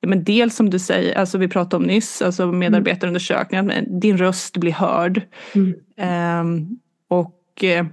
ja, 0.00 0.08
men 0.08 0.24
dels 0.24 0.56
som 0.56 0.70
du 0.70 0.78
säger, 0.78 1.18
alltså 1.18 1.38
vi 1.38 1.48
pratade 1.48 1.76
om 1.76 1.82
nyss, 1.82 2.22
alltså 2.22 2.42
mm. 2.42 2.58
medarbetarundersökningar, 2.58 3.84
din 4.00 4.18
röst 4.18 4.56
blir 4.56 4.72
hörd. 4.72 5.22
Mm. 5.54 5.74
Um, 6.40 6.78
och 7.08 7.64
eh, 7.64 7.86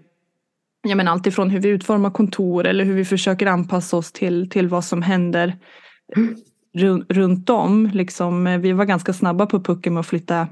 ja, 0.88 0.95
men 0.95 1.07
allt 1.07 1.27
ifrån 1.27 1.50
hur 1.50 1.60
vi 1.60 1.69
utformar 1.69 2.12
kontor 2.12 2.65
eller 2.65 2.86
hur 2.86 2.93
vi 2.93 3.05
försöker 3.05 3.45
anpassa 3.45 3.98
oss 3.98 4.12
till, 4.12 4.50
till 4.50 4.67
vad 4.67 4.86
som 4.86 5.01
händer 5.01 5.57
mm. 6.15 6.36
Runt, 7.10 7.50
om. 7.50 7.89
Liksom, 7.94 8.48
eh, 8.48 8.60
vi 8.60 8.72
var 8.72 8.86
ganska 8.86 9.13
snabba 9.13 9.46
på 9.46 9.60
pucken 9.60 9.94
med 9.94 10.00
att 10.01 10.08
flytta 10.08 10.48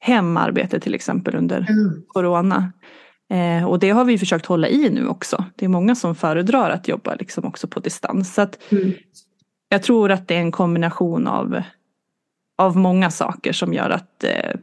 hem 0.00 0.36
arbete 0.36 0.80
till 0.80 0.94
exempel 0.94 1.36
under 1.36 1.66
mm. 1.70 2.02
corona. 2.06 2.72
Eh, 3.32 3.68
och 3.68 3.78
det 3.78 3.90
har 3.90 4.04
vi 4.04 4.18
försökt 4.18 4.46
hålla 4.46 4.68
i 4.68 4.90
nu 4.90 5.08
också. 5.08 5.44
Det 5.56 5.64
är 5.64 5.68
många 5.68 5.94
som 5.94 6.14
föredrar 6.14 6.70
att 6.70 6.88
jobba 6.88 7.14
liksom 7.14 7.44
också 7.44 7.68
på 7.68 7.80
distans. 7.80 8.34
Så 8.34 8.42
att, 8.42 8.72
mm. 8.72 8.92
Jag 9.68 9.82
tror 9.82 10.10
att 10.10 10.28
det 10.28 10.34
är 10.34 10.40
en 10.40 10.52
kombination 10.52 11.26
av, 11.26 11.62
av 12.58 12.76
många 12.76 13.10
saker 13.10 13.52
som 13.52 13.74
gör 13.74 13.90
att 13.90 14.24
eh, 14.24 14.56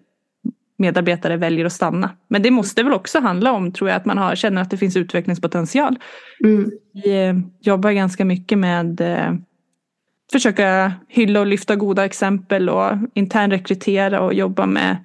medarbetare 0.78 1.38
väljer 1.38 1.66
att 1.66 1.74
stanna. 1.74 2.10
Men 2.28 2.42
det 2.42 2.52
måste 2.52 2.84
väl 2.84 2.94
också 2.94 3.20
handla 3.20 3.52
om, 3.52 3.72
tror 3.72 3.90
jag, 3.90 3.98
att 3.98 4.06
man 4.06 4.18
har, 4.18 4.36
känner 4.36 4.62
att 4.62 4.72
det 4.72 4.78
finns 4.78 4.98
utvecklingspotential. 4.98 5.96
Mm. 6.44 6.72
Vi 6.94 7.26
eh, 7.26 7.36
jobbar 7.60 7.92
ganska 7.92 8.26
mycket 8.26 8.58
med 8.58 9.02
eh, 9.02 9.34
försöka 10.32 10.94
hylla 11.08 11.40
och 11.40 11.46
lyfta 11.46 11.76
goda 11.76 12.06
exempel 12.06 12.70
och 12.70 12.92
intern 13.14 13.52
rekrytera 13.52 14.22
och 14.22 14.34
jobba 14.34 14.66
med 14.66 14.98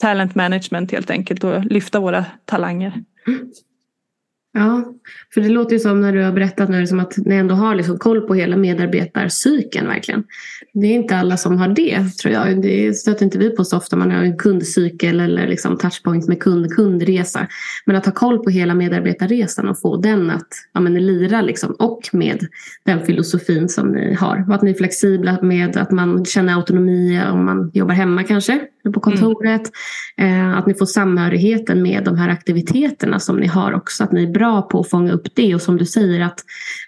talent 0.00 0.34
management 0.34 0.92
helt 0.92 1.10
enkelt 1.10 1.44
och 1.44 1.64
lyfta 1.64 2.00
våra 2.00 2.24
talanger. 2.44 3.04
Mm. 3.26 3.50
Mm. 4.56 4.68
Ja, 4.68 4.84
för 5.34 5.40
det 5.40 5.48
låter 5.48 5.72
ju 5.72 5.78
som 5.78 6.00
när 6.00 6.12
du 6.12 6.22
har 6.22 6.32
berättat 6.32 6.68
nu 6.68 6.86
som 6.86 7.00
att 7.00 7.16
ni 7.16 7.34
ändå 7.34 7.54
har 7.54 7.74
liksom 7.74 7.98
koll 7.98 8.20
på 8.20 8.34
hela 8.34 8.56
medarbetarcykeln 8.56 9.86
verkligen. 9.86 10.24
Det 10.72 10.86
är 10.86 10.94
inte 10.94 11.16
alla 11.16 11.36
som 11.36 11.58
har 11.58 11.68
det 11.68 12.08
tror 12.22 12.34
jag. 12.34 12.62
Det 12.62 12.94
stöter 12.94 13.24
inte 13.24 13.38
vi 13.38 13.50
på 13.50 13.64
så 13.64 13.76
ofta 13.76 13.96
man 13.96 14.10
har 14.10 14.22
en 14.22 14.36
kundcykel 14.36 15.20
eller 15.20 15.46
liksom 15.46 15.78
touchpoint 15.78 16.28
med 16.28 16.40
kund, 16.40 16.70
kundresa. 16.70 17.46
Men 17.84 17.96
att 17.96 18.06
ha 18.06 18.12
koll 18.12 18.38
på 18.38 18.50
hela 18.50 18.74
medarbetarresan 18.74 19.68
och 19.68 19.80
få 19.80 19.96
den 19.96 20.30
att 20.30 20.48
ja, 20.72 20.80
men, 20.80 21.06
lira 21.06 21.42
liksom, 21.42 21.72
och 21.78 22.00
med 22.12 22.46
den 22.84 23.06
filosofin 23.06 23.68
som 23.68 23.88
ni 23.88 24.14
har. 24.14 24.44
Och 24.48 24.54
att 24.54 24.62
ni 24.62 24.70
är 24.70 24.74
flexibla 24.74 25.38
med 25.42 25.76
att 25.76 25.90
man 25.90 26.24
känner 26.24 26.54
autonomi 26.54 27.20
om 27.32 27.44
man 27.44 27.70
jobbar 27.74 27.94
hemma 27.94 28.22
kanske 28.22 28.60
på 28.94 29.00
kontoret. 29.00 29.70
Mm. 30.16 30.54
Att 30.54 30.66
ni 30.66 30.74
får 30.74 30.86
samhörigheten 30.86 31.82
med 31.82 32.04
de 32.04 32.16
här 32.16 32.28
aktiviteterna 32.28 33.20
som 33.20 33.36
ni 33.36 33.46
har 33.46 33.72
också. 33.72 34.04
Att 34.04 34.12
ni 34.12 34.22
är 34.22 34.32
bra 34.32 34.43
på 34.62 34.80
att 34.80 34.90
fånga 34.90 35.12
upp 35.12 35.34
det 35.34 35.54
och 35.54 35.62
som 35.62 35.76
du 35.76 35.86
säger 35.86 36.20
att 36.20 36.40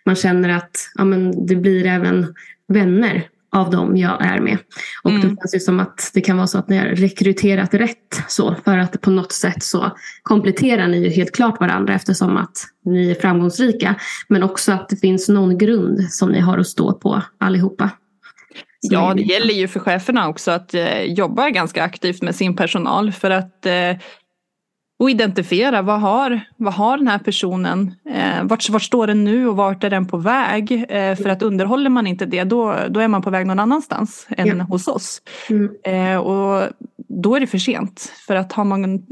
man 0.05 0.15
känner 0.15 0.49
att 0.49 0.91
ja, 0.95 1.05
men 1.05 1.47
det 1.47 1.57
blir 1.57 1.87
även 1.87 2.35
vänner 2.69 3.29
av 3.53 3.71
dem 3.71 3.97
jag 3.97 4.25
är 4.25 4.41
med. 4.41 4.59
Och 5.03 5.11
mm. 5.11 5.23
det 5.23 5.29
känns 5.29 5.55
ju 5.55 5.61
som 5.61 5.81
att 5.81 6.11
det 6.15 6.21
kan 6.21 6.37
vara 6.37 6.47
så 6.47 6.59
att 6.59 6.69
ni 6.69 6.77
har 6.77 6.87
rekryterat 6.87 7.75
rätt 7.75 8.23
så 8.29 8.55
för 8.65 8.79
att 8.79 9.01
på 9.01 9.11
något 9.11 9.33
sätt 9.33 9.63
så 9.63 9.97
kompletterar 10.23 10.89
ni 10.89 10.99
ju 10.99 11.11
helt 11.11 11.35
klart 11.35 11.61
varandra 11.61 11.95
eftersom 11.95 12.37
att 12.37 12.67
ni 12.85 13.11
är 13.11 13.15
framgångsrika. 13.15 13.95
Men 14.29 14.43
också 14.43 14.73
att 14.73 14.89
det 14.89 14.97
finns 14.97 15.29
någon 15.29 15.59
grund 15.59 16.11
som 16.11 16.33
ni 16.33 16.41
har 16.41 16.59
att 16.59 16.67
stå 16.67 16.93
på 16.93 17.23
allihopa. 17.39 17.91
Ja, 18.81 19.15
det 19.15 19.23
gäller 19.23 19.55
ju 19.55 19.69
för 19.69 19.81
cheferna 19.81 20.29
också 20.29 20.51
att 20.51 20.75
eh, 20.75 21.03
jobba 21.03 21.51
ganska 21.51 21.83
aktivt 21.83 22.23
med 22.23 22.35
sin 22.35 22.57
personal 22.57 23.13
för 23.13 23.31
att 23.31 23.67
eh, 23.67 23.97
och 24.99 25.11
identifiera 25.11 25.83
vad 25.83 26.01
har, 26.01 26.41
vad 26.57 26.75
har 26.75 26.99
den 26.99 27.09
här 27.09 27.19
personen, 27.19 27.95
eh, 28.11 28.45
vart, 28.45 28.71
vart 28.71 28.83
står 28.83 29.07
den 29.07 29.25
nu 29.25 29.49
och 29.49 29.57
vart 29.57 29.85
är 29.85 29.91
den 29.91 30.07
på 30.07 30.17
väg? 30.17 30.85
Eh, 30.89 31.17
för 31.17 31.29
att 31.29 31.43
underhåller 31.43 31.91
man 31.91 32.07
inte 32.07 32.27
det 32.27 32.45
då, 32.45 32.77
då 32.89 33.01
är 33.01 33.09
man 33.09 33.23
på 33.23 33.31
väg 33.31 33.47
någon 33.47 33.61
annanstans 33.61 34.27
än 34.31 34.47
ja. 34.47 34.65
hos 34.65 34.89
oss. 34.89 35.23
Mm. 35.51 35.71
Eh, 35.85 36.19
och 36.19 36.69
då 37.09 37.37
är 37.37 37.41
det 37.41 37.47
för 37.47 37.59
sent. 37.59 38.13
För 38.27 38.37
att 38.37 38.53
har 38.53 38.65
man 38.65 39.03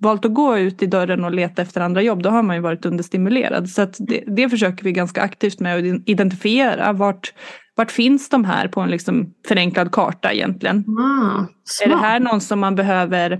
valt 0.00 0.24
att 0.24 0.34
gå 0.34 0.58
ut 0.58 0.82
i 0.82 0.86
dörren 0.86 1.24
och 1.24 1.32
leta 1.32 1.62
efter 1.62 1.80
andra 1.80 2.02
jobb 2.02 2.22
då 2.22 2.30
har 2.30 2.42
man 2.42 2.56
ju 2.56 2.62
varit 2.62 2.86
understimulerad. 2.86 3.68
Så 3.68 3.82
att 3.82 3.96
det, 3.98 4.24
det 4.26 4.48
försöker 4.48 4.84
vi 4.84 4.92
ganska 4.92 5.22
aktivt 5.22 5.60
med 5.60 5.78
att 5.78 6.08
identifiera 6.08 6.92
vart, 6.92 7.32
vart 7.74 7.90
finns 7.90 8.28
de 8.28 8.44
här 8.44 8.68
på 8.68 8.80
en 8.80 8.90
liksom 8.90 9.34
förenklad 9.48 9.92
karta 9.92 10.32
egentligen. 10.32 10.84
Ah, 10.88 11.46
är 11.84 11.88
det 11.88 11.96
här 11.96 12.20
någon 12.20 12.40
som 12.40 12.60
man 12.60 12.74
behöver 12.74 13.32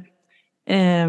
eh, 0.68 1.08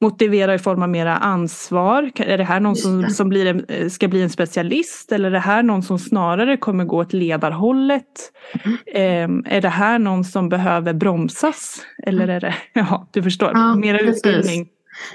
motivera 0.00 0.54
i 0.54 0.58
form 0.58 0.82
av 0.82 0.88
mera 0.88 1.16
ansvar? 1.16 2.10
Är 2.16 2.38
det 2.38 2.44
här 2.44 2.60
någon 2.60 2.76
som, 2.76 3.10
som 3.10 3.28
blir 3.28 3.46
en, 3.46 3.90
ska 3.90 4.08
bli 4.08 4.22
en 4.22 4.30
specialist 4.30 5.12
eller 5.12 5.28
är 5.28 5.32
det 5.32 5.38
här 5.38 5.62
någon 5.62 5.82
som 5.82 5.98
snarare 5.98 6.56
kommer 6.56 6.84
gå 6.84 6.96
åt 6.96 7.12
ledarhållet? 7.12 8.32
Mm. 8.64 9.44
Eh, 9.44 9.56
är 9.56 9.60
det 9.60 9.68
här 9.68 9.98
någon 9.98 10.24
som 10.24 10.48
behöver 10.48 10.92
bromsas? 10.92 11.82
Eller 12.06 12.28
är 12.28 12.40
det, 12.40 12.54
ja 12.72 13.08
du 13.12 13.22
förstår, 13.22 13.50
ja, 13.54 13.74
mera 13.74 13.98
utbildning. 13.98 14.68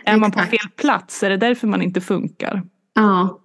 Är 0.05 0.17
man 0.17 0.31
på 0.31 0.39
fel 0.39 0.69
plats? 0.81 1.23
Är 1.23 1.29
det 1.29 1.37
därför 1.37 1.67
man 1.67 1.81
inte 1.81 2.01
funkar? 2.01 2.63
Ja, 2.93 3.39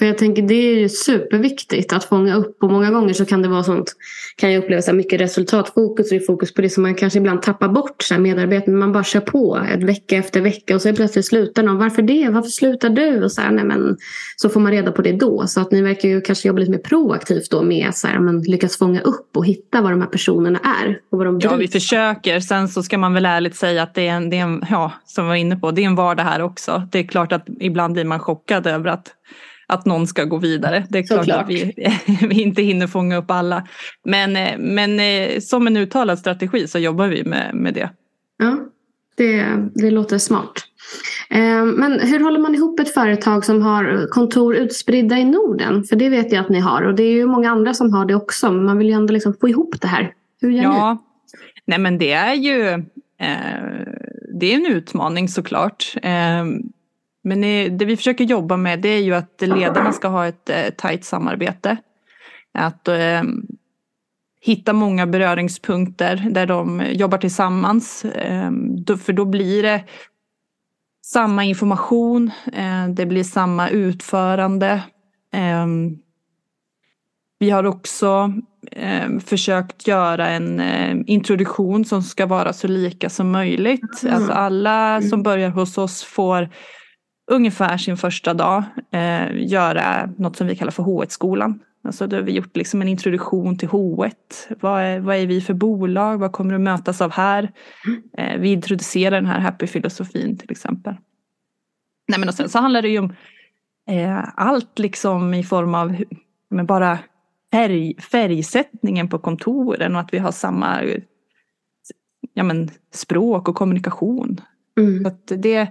för 0.00 0.06
jag 0.06 0.18
tänker 0.18 0.42
det 0.42 0.54
är 0.54 0.78
ju 0.78 0.88
superviktigt 0.88 1.92
att 1.92 2.04
fånga 2.04 2.34
upp 2.34 2.62
och 2.62 2.70
många 2.70 2.90
gånger 2.90 3.14
så 3.14 3.24
kan 3.24 3.42
det 3.42 3.48
vara 3.48 3.62
sånt, 3.62 3.92
kan 4.36 4.52
jag 4.52 4.62
uppleva 4.62 4.82
så 4.82 4.92
mycket 4.92 5.20
resultatfokus 5.20 6.12
och 6.12 6.26
fokus 6.26 6.54
på 6.54 6.62
det 6.62 6.70
som 6.70 6.82
man 6.82 6.94
kanske 6.94 7.18
ibland 7.18 7.42
tappar 7.42 7.68
bort 7.68 8.02
så 8.02 8.14
här 8.14 8.20
medarbeten. 8.20 8.78
Man 8.78 8.92
bara 8.92 9.04
kör 9.04 9.20
på 9.20 9.60
ett 9.74 9.82
vecka 9.82 10.16
efter 10.16 10.40
vecka 10.40 10.74
och 10.74 10.82
så 10.82 10.94
plötsligt 10.94 11.26
slutar 11.26 11.62
någon. 11.62 11.78
Varför 11.78 12.02
det? 12.02 12.28
Varför 12.28 12.50
slutar 12.50 12.90
du? 12.90 13.24
Och 13.24 13.32
så, 13.32 13.40
här, 13.40 13.50
nej, 13.50 13.64
men, 13.64 13.96
så 14.36 14.48
får 14.48 14.60
man 14.60 14.72
reda 14.72 14.92
på 14.92 15.02
det 15.02 15.12
då. 15.12 15.46
Så 15.46 15.60
att 15.60 15.72
ni 15.72 15.82
verkar 15.82 16.08
ju 16.08 16.20
kanske 16.20 16.48
jobba 16.48 16.58
lite 16.60 16.70
mer 16.72 16.78
proaktivt 16.78 17.50
då 17.50 17.62
med 17.62 17.94
så 17.94 18.06
här, 18.06 18.18
men 18.18 18.42
lyckas 18.42 18.78
fånga 18.78 19.00
upp 19.00 19.36
och 19.36 19.46
hitta 19.46 19.82
vad 19.82 19.92
de 19.92 20.00
här 20.00 20.08
personerna 20.08 20.58
är. 20.58 20.98
Och 21.12 21.18
vad 21.18 21.26
de 21.26 21.40
ja, 21.42 21.56
vi 21.56 21.68
försöker. 21.68 22.40
Sen 22.40 22.68
så 22.68 22.82
ska 22.82 22.98
man 22.98 23.14
väl 23.14 23.26
ärligt 23.26 23.56
säga 23.56 23.82
att 23.82 23.94
det 23.94 24.08
är 24.08 24.12
en, 24.12 24.30
det 24.30 24.38
är 24.38 24.42
en 24.42 24.62
ja, 24.70 24.92
som 25.04 25.24
vi 25.24 25.28
var 25.28 25.36
inne 25.36 25.56
på, 25.56 25.70
det 25.70 25.82
är 25.82 25.86
en 25.86 25.94
vardag 25.94 26.24
här 26.24 26.42
också. 26.42 26.88
Det 26.92 26.98
är 26.98 27.06
klart 27.06 27.32
att 27.32 27.46
ibland 27.60 27.94
blir 27.94 28.04
man 28.04 28.20
chockad 28.20 28.66
över 28.66 28.90
att 28.90 29.14
att 29.70 29.86
någon 29.86 30.06
ska 30.06 30.24
gå 30.24 30.36
vidare. 30.36 30.86
Det 30.88 30.98
är 30.98 31.02
klart, 31.02 31.24
klart. 31.24 31.42
att 31.42 31.50
vi, 31.50 31.74
vi 32.28 32.42
inte 32.42 32.62
hinner 32.62 32.86
fånga 32.86 33.16
upp 33.16 33.30
alla. 33.30 33.66
Men, 34.04 34.36
eh, 34.36 34.58
men 34.58 35.00
eh, 35.00 35.40
som 35.40 35.66
en 35.66 35.76
uttalad 35.76 36.18
strategi 36.18 36.68
så 36.68 36.78
jobbar 36.78 37.06
vi 37.06 37.24
med, 37.24 37.54
med 37.54 37.74
det. 37.74 37.90
Ja, 38.38 38.58
det, 39.16 39.46
det 39.74 39.90
låter 39.90 40.18
smart. 40.18 40.52
Eh, 41.30 41.64
men 41.64 42.00
hur 42.00 42.20
håller 42.20 42.40
man 42.40 42.54
ihop 42.54 42.80
ett 42.80 42.94
företag 42.94 43.44
som 43.44 43.62
har 43.62 44.06
kontor 44.10 44.56
utspridda 44.56 45.18
i 45.18 45.24
Norden? 45.24 45.84
För 45.84 45.96
det 45.96 46.08
vet 46.08 46.32
jag 46.32 46.40
att 46.40 46.48
ni 46.48 46.60
har 46.60 46.82
och 46.82 46.94
det 46.94 47.02
är 47.02 47.12
ju 47.12 47.26
många 47.26 47.50
andra 47.50 47.74
som 47.74 47.92
har 47.92 48.04
det 48.04 48.14
också. 48.14 48.50
Men 48.50 48.64
man 48.64 48.78
vill 48.78 48.86
ju 48.86 48.92
ändå 48.92 49.12
liksom 49.12 49.34
få 49.40 49.48
ihop 49.48 49.80
det 49.80 49.88
här. 49.88 50.12
Hur 50.40 50.50
gör 50.50 50.62
ja. 50.62 50.92
ni? 50.92 50.98
Nej 51.64 51.78
men 51.78 51.98
det 51.98 52.12
är 52.12 52.34
ju 52.34 52.68
eh, 53.18 53.90
det 54.40 54.52
är 54.52 54.54
en 54.54 54.66
utmaning 54.66 55.28
såklart. 55.28 55.94
Eh, 56.02 56.44
men 57.22 57.40
det 57.78 57.84
vi 57.84 57.96
försöker 57.96 58.24
jobba 58.24 58.56
med 58.56 58.80
det 58.80 58.88
är 58.88 59.02
ju 59.02 59.14
att 59.14 59.40
ledarna 59.40 59.92
ska 59.92 60.08
ha 60.08 60.26
ett 60.26 60.50
eh, 60.50 60.70
tajt 60.76 61.04
samarbete. 61.04 61.76
Att 62.54 62.88
eh, 62.88 63.22
hitta 64.40 64.72
många 64.72 65.06
beröringspunkter 65.06 66.28
där 66.30 66.46
de 66.46 66.82
jobbar 66.92 67.18
tillsammans. 67.18 68.04
Eh, 68.04 68.50
för 69.04 69.12
då 69.12 69.24
blir 69.24 69.62
det 69.62 69.84
samma 71.04 71.44
information, 71.44 72.30
eh, 72.52 72.88
det 72.88 73.06
blir 73.06 73.24
samma 73.24 73.68
utförande. 73.68 74.82
Eh, 75.34 75.66
vi 77.38 77.50
har 77.50 77.64
också 77.64 78.32
eh, 78.72 79.18
försökt 79.18 79.86
göra 79.86 80.28
en 80.28 80.60
eh, 80.60 80.96
introduktion 81.06 81.84
som 81.84 82.02
ska 82.02 82.26
vara 82.26 82.52
så 82.52 82.68
lika 82.68 83.10
som 83.10 83.30
möjligt. 83.30 84.02
Mm. 84.02 84.14
Alltså 84.14 84.32
alla 84.32 85.02
som 85.02 85.22
börjar 85.22 85.50
hos 85.50 85.78
oss 85.78 86.02
får 86.02 86.48
ungefär 87.30 87.76
sin 87.76 87.96
första 87.96 88.34
dag 88.34 88.64
eh, 88.90 89.36
göra 89.36 90.10
något 90.18 90.36
som 90.36 90.46
vi 90.46 90.56
kallar 90.56 90.70
för 90.70 90.82
H1-skolan. 90.82 91.60
Alltså 91.84 92.06
då 92.06 92.16
har 92.16 92.22
vi 92.22 92.32
gjort 92.32 92.56
liksom 92.56 92.82
en 92.82 92.88
introduktion 92.88 93.58
till 93.58 93.68
H1. 93.68 94.12
Vad 94.60 94.82
är, 94.82 95.00
vad 95.00 95.16
är 95.16 95.26
vi 95.26 95.40
för 95.40 95.54
bolag? 95.54 96.18
Vad 96.18 96.32
kommer 96.32 96.52
du 96.52 96.58
mötas 96.58 97.00
av 97.00 97.12
här? 97.12 97.52
Eh, 98.18 98.40
vi 98.40 98.52
introducerar 98.52 99.10
den 99.10 99.26
här 99.26 99.40
happy-filosofin 99.40 100.38
till 100.38 100.50
exempel. 100.50 100.94
Nej, 102.08 102.18
men 102.18 102.28
och 102.28 102.34
sen 102.34 102.48
så 102.48 102.58
handlar 102.58 102.82
det 102.82 102.88
ju 102.88 102.98
om 102.98 103.12
eh, 103.90 104.24
allt 104.36 104.78
liksom 104.78 105.34
i 105.34 105.44
form 105.44 105.74
av 105.74 105.96
men 106.50 106.66
bara 106.66 106.98
färg, 107.52 108.00
färgsättningen 108.00 109.08
på 109.08 109.18
kontoren 109.18 109.94
och 109.94 110.00
att 110.00 110.14
vi 110.14 110.18
har 110.18 110.32
samma 110.32 110.82
ja, 112.34 112.42
men, 112.42 112.70
språk 112.92 113.48
och 113.48 113.54
kommunikation. 113.54 114.40
Mm. 114.78 115.04
Så 115.04 115.34
det, 115.34 115.68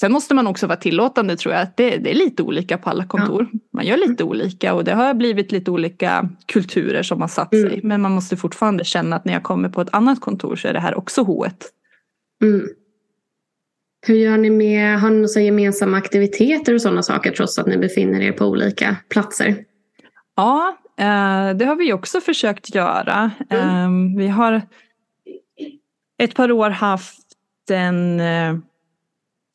sen 0.00 0.12
måste 0.12 0.34
man 0.34 0.46
också 0.46 0.66
vara 0.66 0.76
tillåtande 0.76 1.36
tror 1.36 1.54
jag. 1.54 1.62
Att 1.62 1.76
det, 1.76 1.96
det 1.96 2.10
är 2.10 2.14
lite 2.14 2.42
olika 2.42 2.78
på 2.78 2.90
alla 2.90 3.06
kontor. 3.06 3.48
Ja. 3.52 3.58
Man 3.72 3.86
gör 3.86 3.96
lite 3.96 4.24
olika 4.24 4.74
och 4.74 4.84
det 4.84 4.92
har 4.92 5.14
blivit 5.14 5.52
lite 5.52 5.70
olika 5.70 6.28
kulturer 6.46 7.02
som 7.02 7.20
har 7.20 7.28
satt 7.28 7.54
mm. 7.54 7.70
sig. 7.70 7.80
Men 7.82 8.00
man 8.00 8.12
måste 8.12 8.36
fortfarande 8.36 8.84
känna 8.84 9.16
att 9.16 9.24
när 9.24 9.32
jag 9.32 9.42
kommer 9.42 9.68
på 9.68 9.80
ett 9.80 9.88
annat 9.92 10.20
kontor 10.20 10.56
så 10.56 10.68
är 10.68 10.72
det 10.72 10.80
här 10.80 10.98
också 10.98 11.22
H1. 11.22 11.52
Mm. 12.42 12.68
Hur 14.06 14.14
gör 14.14 14.36
ni 14.36 14.50
med, 14.50 15.00
har 15.00 15.10
ni 15.10 15.16
några 15.16 15.40
gemensamma 15.40 15.96
aktiviteter 15.96 16.74
och 16.74 16.82
sådana 16.82 17.02
saker 17.02 17.30
trots 17.30 17.58
att 17.58 17.66
ni 17.66 17.78
befinner 17.78 18.20
er 18.20 18.32
på 18.32 18.46
olika 18.46 18.96
platser? 19.08 19.64
Ja, 20.36 20.78
eh, 20.98 21.56
det 21.56 21.64
har 21.64 21.76
vi 21.76 21.92
också 21.92 22.20
försökt 22.20 22.74
göra. 22.74 23.30
Mm. 23.50 23.68
Ehm, 23.68 24.16
vi 24.16 24.28
har 24.28 24.62
ett 26.18 26.34
par 26.34 26.52
år 26.52 26.70
haft 26.70 27.26
en 27.70 28.20
eh, 28.20 28.56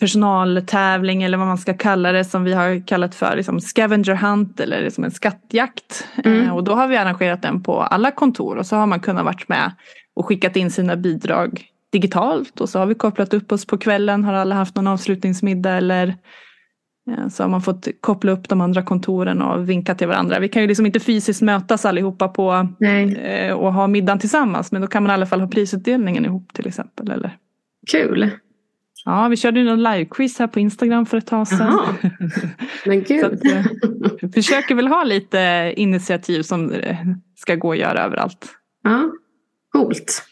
personaltävling 0.06 1.24
eller 1.24 1.38
vad 1.38 1.48
man 1.48 1.58
ska 1.58 1.74
kalla 1.74 2.12
det 2.12 2.24
som 2.24 2.44
vi 2.44 2.54
har 2.54 2.88
kallat 2.88 3.16
för 3.16 3.36
liksom 3.36 3.62
scavenger 3.62 4.16
hunt 4.16 4.60
eller 4.60 4.82
liksom 4.82 5.04
en 5.04 5.12
skattjakt. 5.12 6.08
Mm. 6.24 6.42
Eh, 6.42 6.56
och 6.56 6.64
då 6.64 6.74
har 6.74 6.88
vi 6.88 6.98
arrangerat 6.98 7.42
den 7.42 7.64
på 7.64 7.82
alla 7.82 8.12
kontor 8.12 8.58
och 8.58 8.66
så 8.66 8.76
har 8.76 8.88
man 8.88 9.00
kunnat 9.00 9.26
varit 9.26 9.50
med 9.50 9.72
och 10.16 10.26
skickat 10.26 10.56
in 10.56 10.72
sina 10.72 10.96
bidrag 10.96 11.66
digitalt 11.92 12.62
och 12.62 12.70
så 12.70 12.80
har 12.80 12.86
vi 12.86 12.96
kopplat 12.96 13.34
upp 13.34 13.52
oss 13.52 13.66
på 13.66 13.78
kvällen. 13.78 14.24
Har 14.24 14.34
alla 14.34 14.56
haft 14.56 14.76
någon 14.76 14.88
avslutningsmiddag 14.88 15.72
eller 15.72 16.16
så 17.32 17.44
har 17.44 17.50
man 17.50 17.62
fått 17.62 17.88
koppla 18.02 18.32
upp 18.32 18.50
de 18.50 18.62
andra 18.62 18.84
kontoren 18.84 19.42
och 19.42 19.70
vinka 19.70 19.96
till 19.96 20.08
varandra. 20.08 20.40
Vi 20.40 20.50
kan 20.50 20.62
ju 20.62 20.68
liksom 20.68 20.86
inte 20.86 21.00
fysiskt 21.00 21.42
mötas 21.42 21.86
allihopa 21.86 22.28
på. 22.28 22.68
Eh, 23.18 23.54
och 23.54 23.74
ha 23.74 23.88
middagen 23.88 24.20
tillsammans. 24.20 24.72
Men 24.72 24.82
då 24.82 24.88
kan 24.88 25.04
man 25.04 25.10
i 25.10 25.14
alla 25.14 25.26
fall 25.26 25.42
ha 25.42 25.48
prisutdelningen 25.48 26.26
ihop 26.26 26.54
till 26.54 26.68
exempel. 26.68 27.12
Eller? 27.12 27.38
Kul! 27.92 28.32
Ja, 29.06 29.28
vi 29.28 29.38
körde 29.38 29.60
ju 29.60 29.66
någon 29.66 29.84
livequiz 29.84 30.40
här 30.40 30.48
på 30.48 30.60
Instagram 30.60 31.06
för 31.06 31.18
ett 31.18 31.28
tag 31.28 31.48
sedan. 31.48 31.62
Aha. 31.62 31.94
Men 32.86 33.04
gud! 33.04 33.46
Eh, 33.46 33.66
vi 34.22 34.30
försöker 34.30 34.76
väl 34.76 34.88
ha 34.88 35.04
lite 35.04 35.74
initiativ 35.78 36.42
som 36.42 36.72
eh, 36.72 36.98
ska 37.36 37.56
gå 37.56 37.72
att 37.72 37.78
göra 37.78 38.04
överallt. 38.04 38.48
Ja, 38.84 39.12
coolt. 39.72 40.24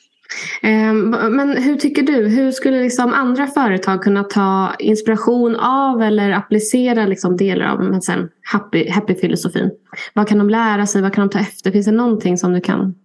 Ehm, 0.62 1.10
men 1.10 1.58
hur 1.58 1.76
tycker 1.76 2.04
du? 2.04 2.28
Hur 2.28 2.52
skulle 2.52 2.82
liksom 2.82 3.14
andra 3.14 3.48
företag 3.48 4.04
kunna 4.04 4.24
ta 4.24 4.76
inspiration 4.80 5.56
av 5.56 6.02
eller 6.02 6.32
applicera 6.32 7.06
liksom 7.06 7.38
delar 7.38 7.66
av 7.66 8.00
sen 8.00 8.30
happy, 8.52 8.90
happy-filosofin? 8.90 9.72
Vad 10.14 10.28
kan 10.28 10.38
de 10.38 10.50
lära 10.50 10.86
sig? 10.86 11.02
Vad 11.02 11.14
kan 11.14 11.28
de 11.28 11.34
ta 11.34 11.40
efter? 11.40 11.72
Finns 11.72 11.86
det 11.86 11.92
någonting 11.92 12.38
som 12.38 12.54
du 12.54 12.62
kan 12.62 12.96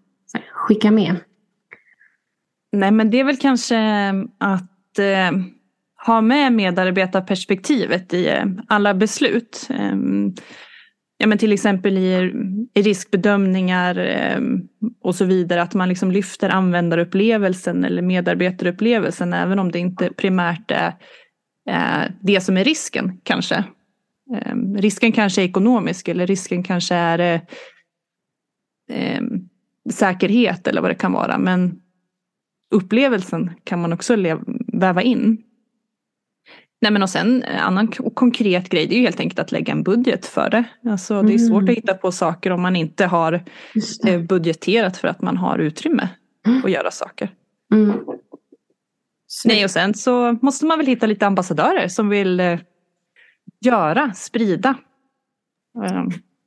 skicka 0.52 0.90
med? 0.90 1.16
Nej, 2.72 2.90
men 2.90 3.11
det 3.11 3.20
är 3.20 3.24
väl 3.24 3.37
kanske 3.37 3.78
att 4.38 4.98
eh, 4.98 5.38
ha 6.06 6.20
med 6.20 6.52
medarbetarperspektivet 6.52 8.14
i 8.14 8.28
eh, 8.28 8.44
alla 8.68 8.94
beslut. 8.94 9.68
Ehm, 9.70 10.34
ja, 11.18 11.26
men 11.26 11.38
till 11.38 11.52
exempel 11.52 11.98
i, 11.98 12.32
i 12.74 12.82
riskbedömningar 12.82 13.96
ehm, 13.96 14.61
och 15.02 15.14
så 15.14 15.24
vidare. 15.24 15.62
Att 15.62 15.74
man 15.74 15.88
liksom 15.88 16.11
lyfter 16.11 16.48
användarupplevelsen 16.48 17.84
eller 17.84 18.02
medarbetarupplevelsen 18.02 19.32
även 19.32 19.58
om 19.58 19.70
det 19.70 19.78
inte 19.78 20.11
primärt 20.12 20.70
är 20.70 20.94
eh, 21.70 22.11
det 22.20 22.40
som 22.40 22.56
är 22.56 22.64
risken 22.64 23.20
kanske. 23.22 23.64
Ehm, 24.37 24.76
risken 24.76 25.12
kanske 25.12 25.42
är 25.42 25.46
ekonomisk 25.46 26.08
eller 26.08 26.26
risken 26.26 26.62
kanske 26.62 26.94
är 26.94 27.40
eh, 28.90 29.22
säkerhet 29.90 30.66
eller 30.66 30.80
vad 30.80 30.90
det 30.90 30.94
kan 30.94 31.12
vara. 31.12 31.38
Men 31.38 31.80
upplevelsen 32.70 33.50
kan 33.64 33.80
man 33.80 33.92
också 33.92 34.16
väva 34.72 35.02
in. 35.02 35.44
Nej 36.80 36.92
men 36.92 37.02
och 37.02 37.10
sen 37.10 37.42
en 37.42 37.58
annan 37.58 37.88
konkret 37.88 38.68
grej 38.68 38.86
det 38.86 38.94
är 38.94 38.98
ju 38.98 39.04
helt 39.04 39.20
enkelt 39.20 39.38
att 39.38 39.52
lägga 39.52 39.72
en 39.72 39.82
budget 39.82 40.26
för 40.26 40.50
det. 40.50 40.64
Alltså 40.90 41.22
det 41.22 41.34
är 41.34 41.38
svårt 41.38 41.62
att 41.62 41.68
mm. 41.68 41.74
hitta 41.74 41.94
på 41.94 42.12
saker 42.12 42.50
om 42.50 42.62
man 42.62 42.76
inte 42.76 43.06
har 43.06 43.44
eh, 44.06 44.20
budgeterat 44.20 44.96
för 44.96 45.08
att 45.08 45.22
man 45.22 45.36
har 45.36 45.58
utrymme 45.58 46.08
mm. 46.46 46.64
att 46.64 46.70
göra 46.70 46.90
saker. 46.90 47.30
Mm. 47.74 47.92
Nej 49.44 49.64
och 49.64 49.70
sen 49.70 49.94
så 49.94 50.38
måste 50.42 50.66
man 50.66 50.78
väl 50.78 50.86
hitta 50.86 51.06
lite 51.06 51.26
ambassadörer 51.26 51.88
som 51.88 52.08
vill 52.08 52.40
eh, 52.40 52.58
göra, 53.64 54.12
sprida, 54.14 54.74
eh, 55.84 56.04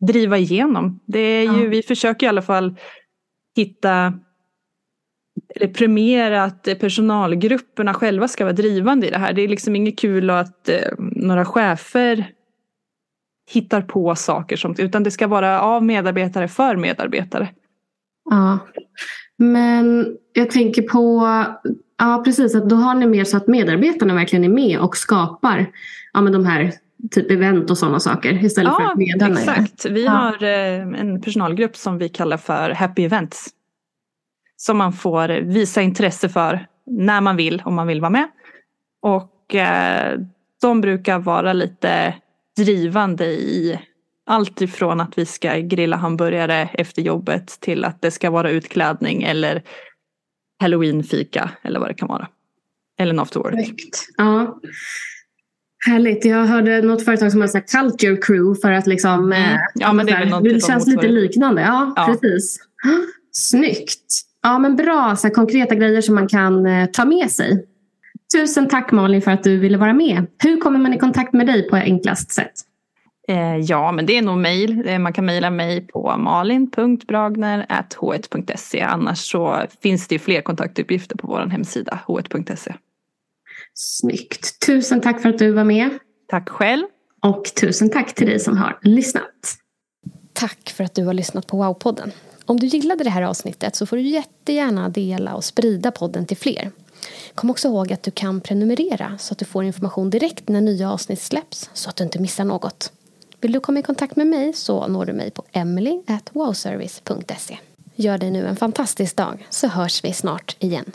driva 0.08 0.38
igenom. 0.38 1.00
Det 1.06 1.20
är 1.20 1.44
ju, 1.44 1.64
ja. 1.64 1.70
vi 1.70 1.84
försöker 1.84 2.26
i 2.26 2.30
alla 2.30 2.42
fall 2.42 2.76
hitta 3.56 4.14
eller 5.56 5.68
premiera 5.68 6.44
att 6.44 6.64
personalgrupperna 6.80 7.94
själva 7.94 8.28
ska 8.28 8.44
vara 8.44 8.54
drivande 8.54 9.08
i 9.08 9.10
det 9.10 9.18
här. 9.18 9.34
Det 9.34 9.42
är 9.42 9.48
liksom 9.48 9.76
inget 9.76 10.00
kul 10.00 10.30
att 10.30 10.70
eh, 10.70 10.76
några 11.00 11.46
chefer 11.46 12.26
hittar 13.52 13.82
på 13.82 14.16
saker 14.16 14.58
som, 14.58 14.76
utan 14.78 15.04
det 15.04 15.12
ska 15.12 15.28
vara 15.28 15.62
av 15.62 15.84
medarbetare 15.84 16.48
för 16.48 16.76
medarbetare. 16.76 17.50
Ja, 18.30 18.60
men 19.38 20.16
jag 20.34 20.52
tänker 20.52 20.82
på, 20.82 21.28
ja 21.98 22.22
precis, 22.26 22.56
att 22.56 22.70
då 22.70 22.76
har 22.76 22.96
ni 22.96 23.08
mer 23.08 23.24
så 23.24 23.38
att 23.38 23.48
medarbetarna 23.48 24.14
verkligen 24.14 24.46
är 24.46 24.50
med 24.50 24.80
och 24.80 24.98
skapar 24.98 25.66
ja, 26.14 26.22
men 26.22 26.34
de 26.34 26.46
här 26.46 26.72
typ 27.12 27.32
event 27.32 27.72
och 27.72 27.78
sådana 27.78 28.00
saker 28.00 28.46
istället 28.46 28.74
ja, 28.74 28.80
för 28.80 28.92
att 28.92 28.98
ledarna 28.98 29.40
exakt. 29.40 29.86
Vi 29.86 30.06
ja. 30.06 30.12
har 30.12 30.44
eh, 30.44 31.00
en 31.00 31.22
personalgrupp 31.22 31.76
som 31.76 31.98
vi 31.98 32.10
kallar 32.10 32.38
för 32.38 32.70
Happy 32.70 33.06
Events 33.06 33.50
som 34.62 34.78
man 34.78 34.94
får 34.94 35.28
visa 35.42 35.82
intresse 35.82 36.30
för 36.30 36.68
när 36.86 37.22
man 37.22 37.36
vill, 37.36 37.62
om 37.66 37.76
man 37.76 37.88
vill 37.88 38.02
vara 38.02 38.10
med. 38.10 38.28
Och 39.02 39.56
eh, 39.56 40.20
de 40.62 40.82
brukar 40.82 41.20
vara 41.20 41.54
lite 41.54 42.16
drivande 42.58 43.26
i 43.26 43.80
allt 44.26 44.62
ifrån 44.62 45.02
att 45.02 45.18
vi 45.18 45.26
ska 45.26 45.58
grilla 45.58 45.98
hamburgare 45.98 46.70
efter 46.74 47.02
jobbet 47.02 47.48
till 47.60 47.86
att 47.86 48.02
det 48.02 48.12
ska 48.12 48.30
vara 48.30 48.50
utklädning 48.50 49.24
eller 49.24 49.64
halloweenfika 50.60 51.50
eller 51.62 51.80
vad 51.80 51.90
det 51.90 51.94
kan 51.94 52.08
vara. 52.08 52.28
Eller 53.00 53.14
en 53.14 53.20
after 53.20 53.40
work. 53.40 53.76
Ja. 54.18 54.60
Härligt. 55.88 56.26
Jag 56.26 56.46
hörde 56.46 56.82
något 56.82 57.06
företag 57.06 57.32
som 57.32 57.42
har 57.42 57.48
sagt 57.48 57.72
culture 57.72 58.18
crew 58.18 58.62
för 58.62 58.72
att 58.72 58.88
liksom... 58.88 59.34
Mm. 59.34 59.60
Ja, 59.74 59.94
men 59.94 60.06
det, 60.06 60.12
är 60.12 60.26
väl 60.26 60.44
det 60.44 60.66
känns 60.66 60.88
lite 60.88 61.08
liknande. 61.08 61.62
Ja, 61.62 61.94
ja, 61.96 62.06
precis. 62.06 62.60
Snyggt. 63.32 64.31
Ja, 64.42 64.60
men 64.60 64.76
bra 64.76 65.16
så 65.16 65.28
här, 65.28 65.34
konkreta 65.34 65.76
grejer 65.76 66.02
som 66.02 66.16
man 66.16 66.28
kan 66.28 66.66
eh, 66.66 66.86
ta 66.86 67.06
med 67.06 67.32
sig. 67.32 67.66
Tusen 68.36 68.68
tack 68.68 68.92
Malin 68.92 69.22
för 69.22 69.32
att 69.32 69.44
du 69.44 69.58
ville 69.58 69.78
vara 69.78 69.94
med. 69.94 70.26
Hur 70.44 70.58
kommer 70.58 70.80
man 70.80 70.94
i 70.94 71.00
kontakt 71.00 71.34
med 71.34 71.48
dig 71.48 71.70
på 71.70 71.76
enklast 71.76 72.32
sätt? 72.32 72.54
Eh, 73.28 73.58
ja, 73.58 73.92
men 73.92 74.06
det 74.06 74.18
är 74.18 74.22
nog 74.22 74.38
mejl. 74.38 74.88
Eh, 74.88 75.00
man 75.00 75.14
kan 75.14 75.26
mejla 75.26 75.50
mig 75.50 75.88
på 75.88 76.18
malin.bragner.h1.se. 76.18 78.82
Annars 78.82 79.32
så 79.32 79.64
finns 79.82 80.08
det 80.08 80.20
fler 80.20 80.42
kontaktuppgifter 80.42 81.18
på 81.18 81.28
vår 81.28 81.48
hemsida 81.48 82.00
h1.se. 82.08 82.74
Snyggt. 83.74 84.66
Tusen 84.66 85.02
tack 85.02 85.22
för 85.22 85.30
att 85.30 85.40
du 85.40 85.52
var 85.52 85.64
med. 85.64 85.90
Tack 86.28 86.50
själv. 86.50 86.84
Och 87.22 87.44
tusen 87.62 87.90
tack 87.90 88.16
till 88.16 88.28
dig 88.28 88.40
som 88.40 88.58
har 88.58 88.80
lyssnat. 88.82 89.58
Tack 90.34 90.70
för 90.70 90.84
att 90.84 90.96
du 90.96 91.06
har 91.06 91.14
lyssnat 91.14 91.48
på 91.48 91.64
Wow-podden. 91.64 92.12
Om 92.52 92.60
du 92.60 92.68
gillade 92.68 93.04
det 93.04 93.10
här 93.10 93.22
avsnittet 93.22 93.76
så 93.76 93.86
får 93.86 93.98
du 93.98 94.02
jättegärna 94.02 94.90
dela 94.90 95.36
och 95.36 95.44
sprida 95.44 95.92
podden 95.92 96.26
till 96.26 96.38
fler. 96.38 96.72
Kom 97.36 97.50
också 97.50 97.68
ihåg 97.68 97.94
att 97.94 98.04
du 98.04 98.12
kan 98.12 98.42
prenumerera 98.42 99.18
så 99.18 99.34
att 99.34 99.38
du 99.38 99.46
får 99.46 99.64
information 99.64 100.10
direkt 100.10 100.50
när 100.50 100.62
nya 100.62 100.92
avsnitt 100.92 101.22
släpps 101.22 101.70
så 101.74 101.90
att 101.90 101.96
du 101.96 102.04
inte 102.04 102.20
missar 102.20 102.46
något. 102.46 102.92
Vill 103.42 103.52
du 103.52 103.60
komma 103.60 103.80
i 103.80 103.84
kontakt 103.84 104.16
med 104.16 104.28
mig 104.28 104.54
så 104.54 104.88
når 104.88 105.06
du 105.06 105.14
mig 105.14 105.32
på 105.32 105.44
emily.wowservice.se. 105.52 107.58
Gör 107.96 108.18
dig 108.18 108.32
nu 108.32 108.48
en 108.48 108.56
fantastisk 108.56 109.16
dag 109.16 109.48
så 109.50 109.68
hörs 109.68 110.04
vi 110.04 110.14
snart 110.14 110.56
igen. 110.60 110.92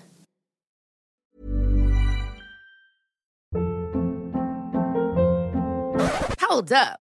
Hold 6.51 6.73
up. 6.73 7.06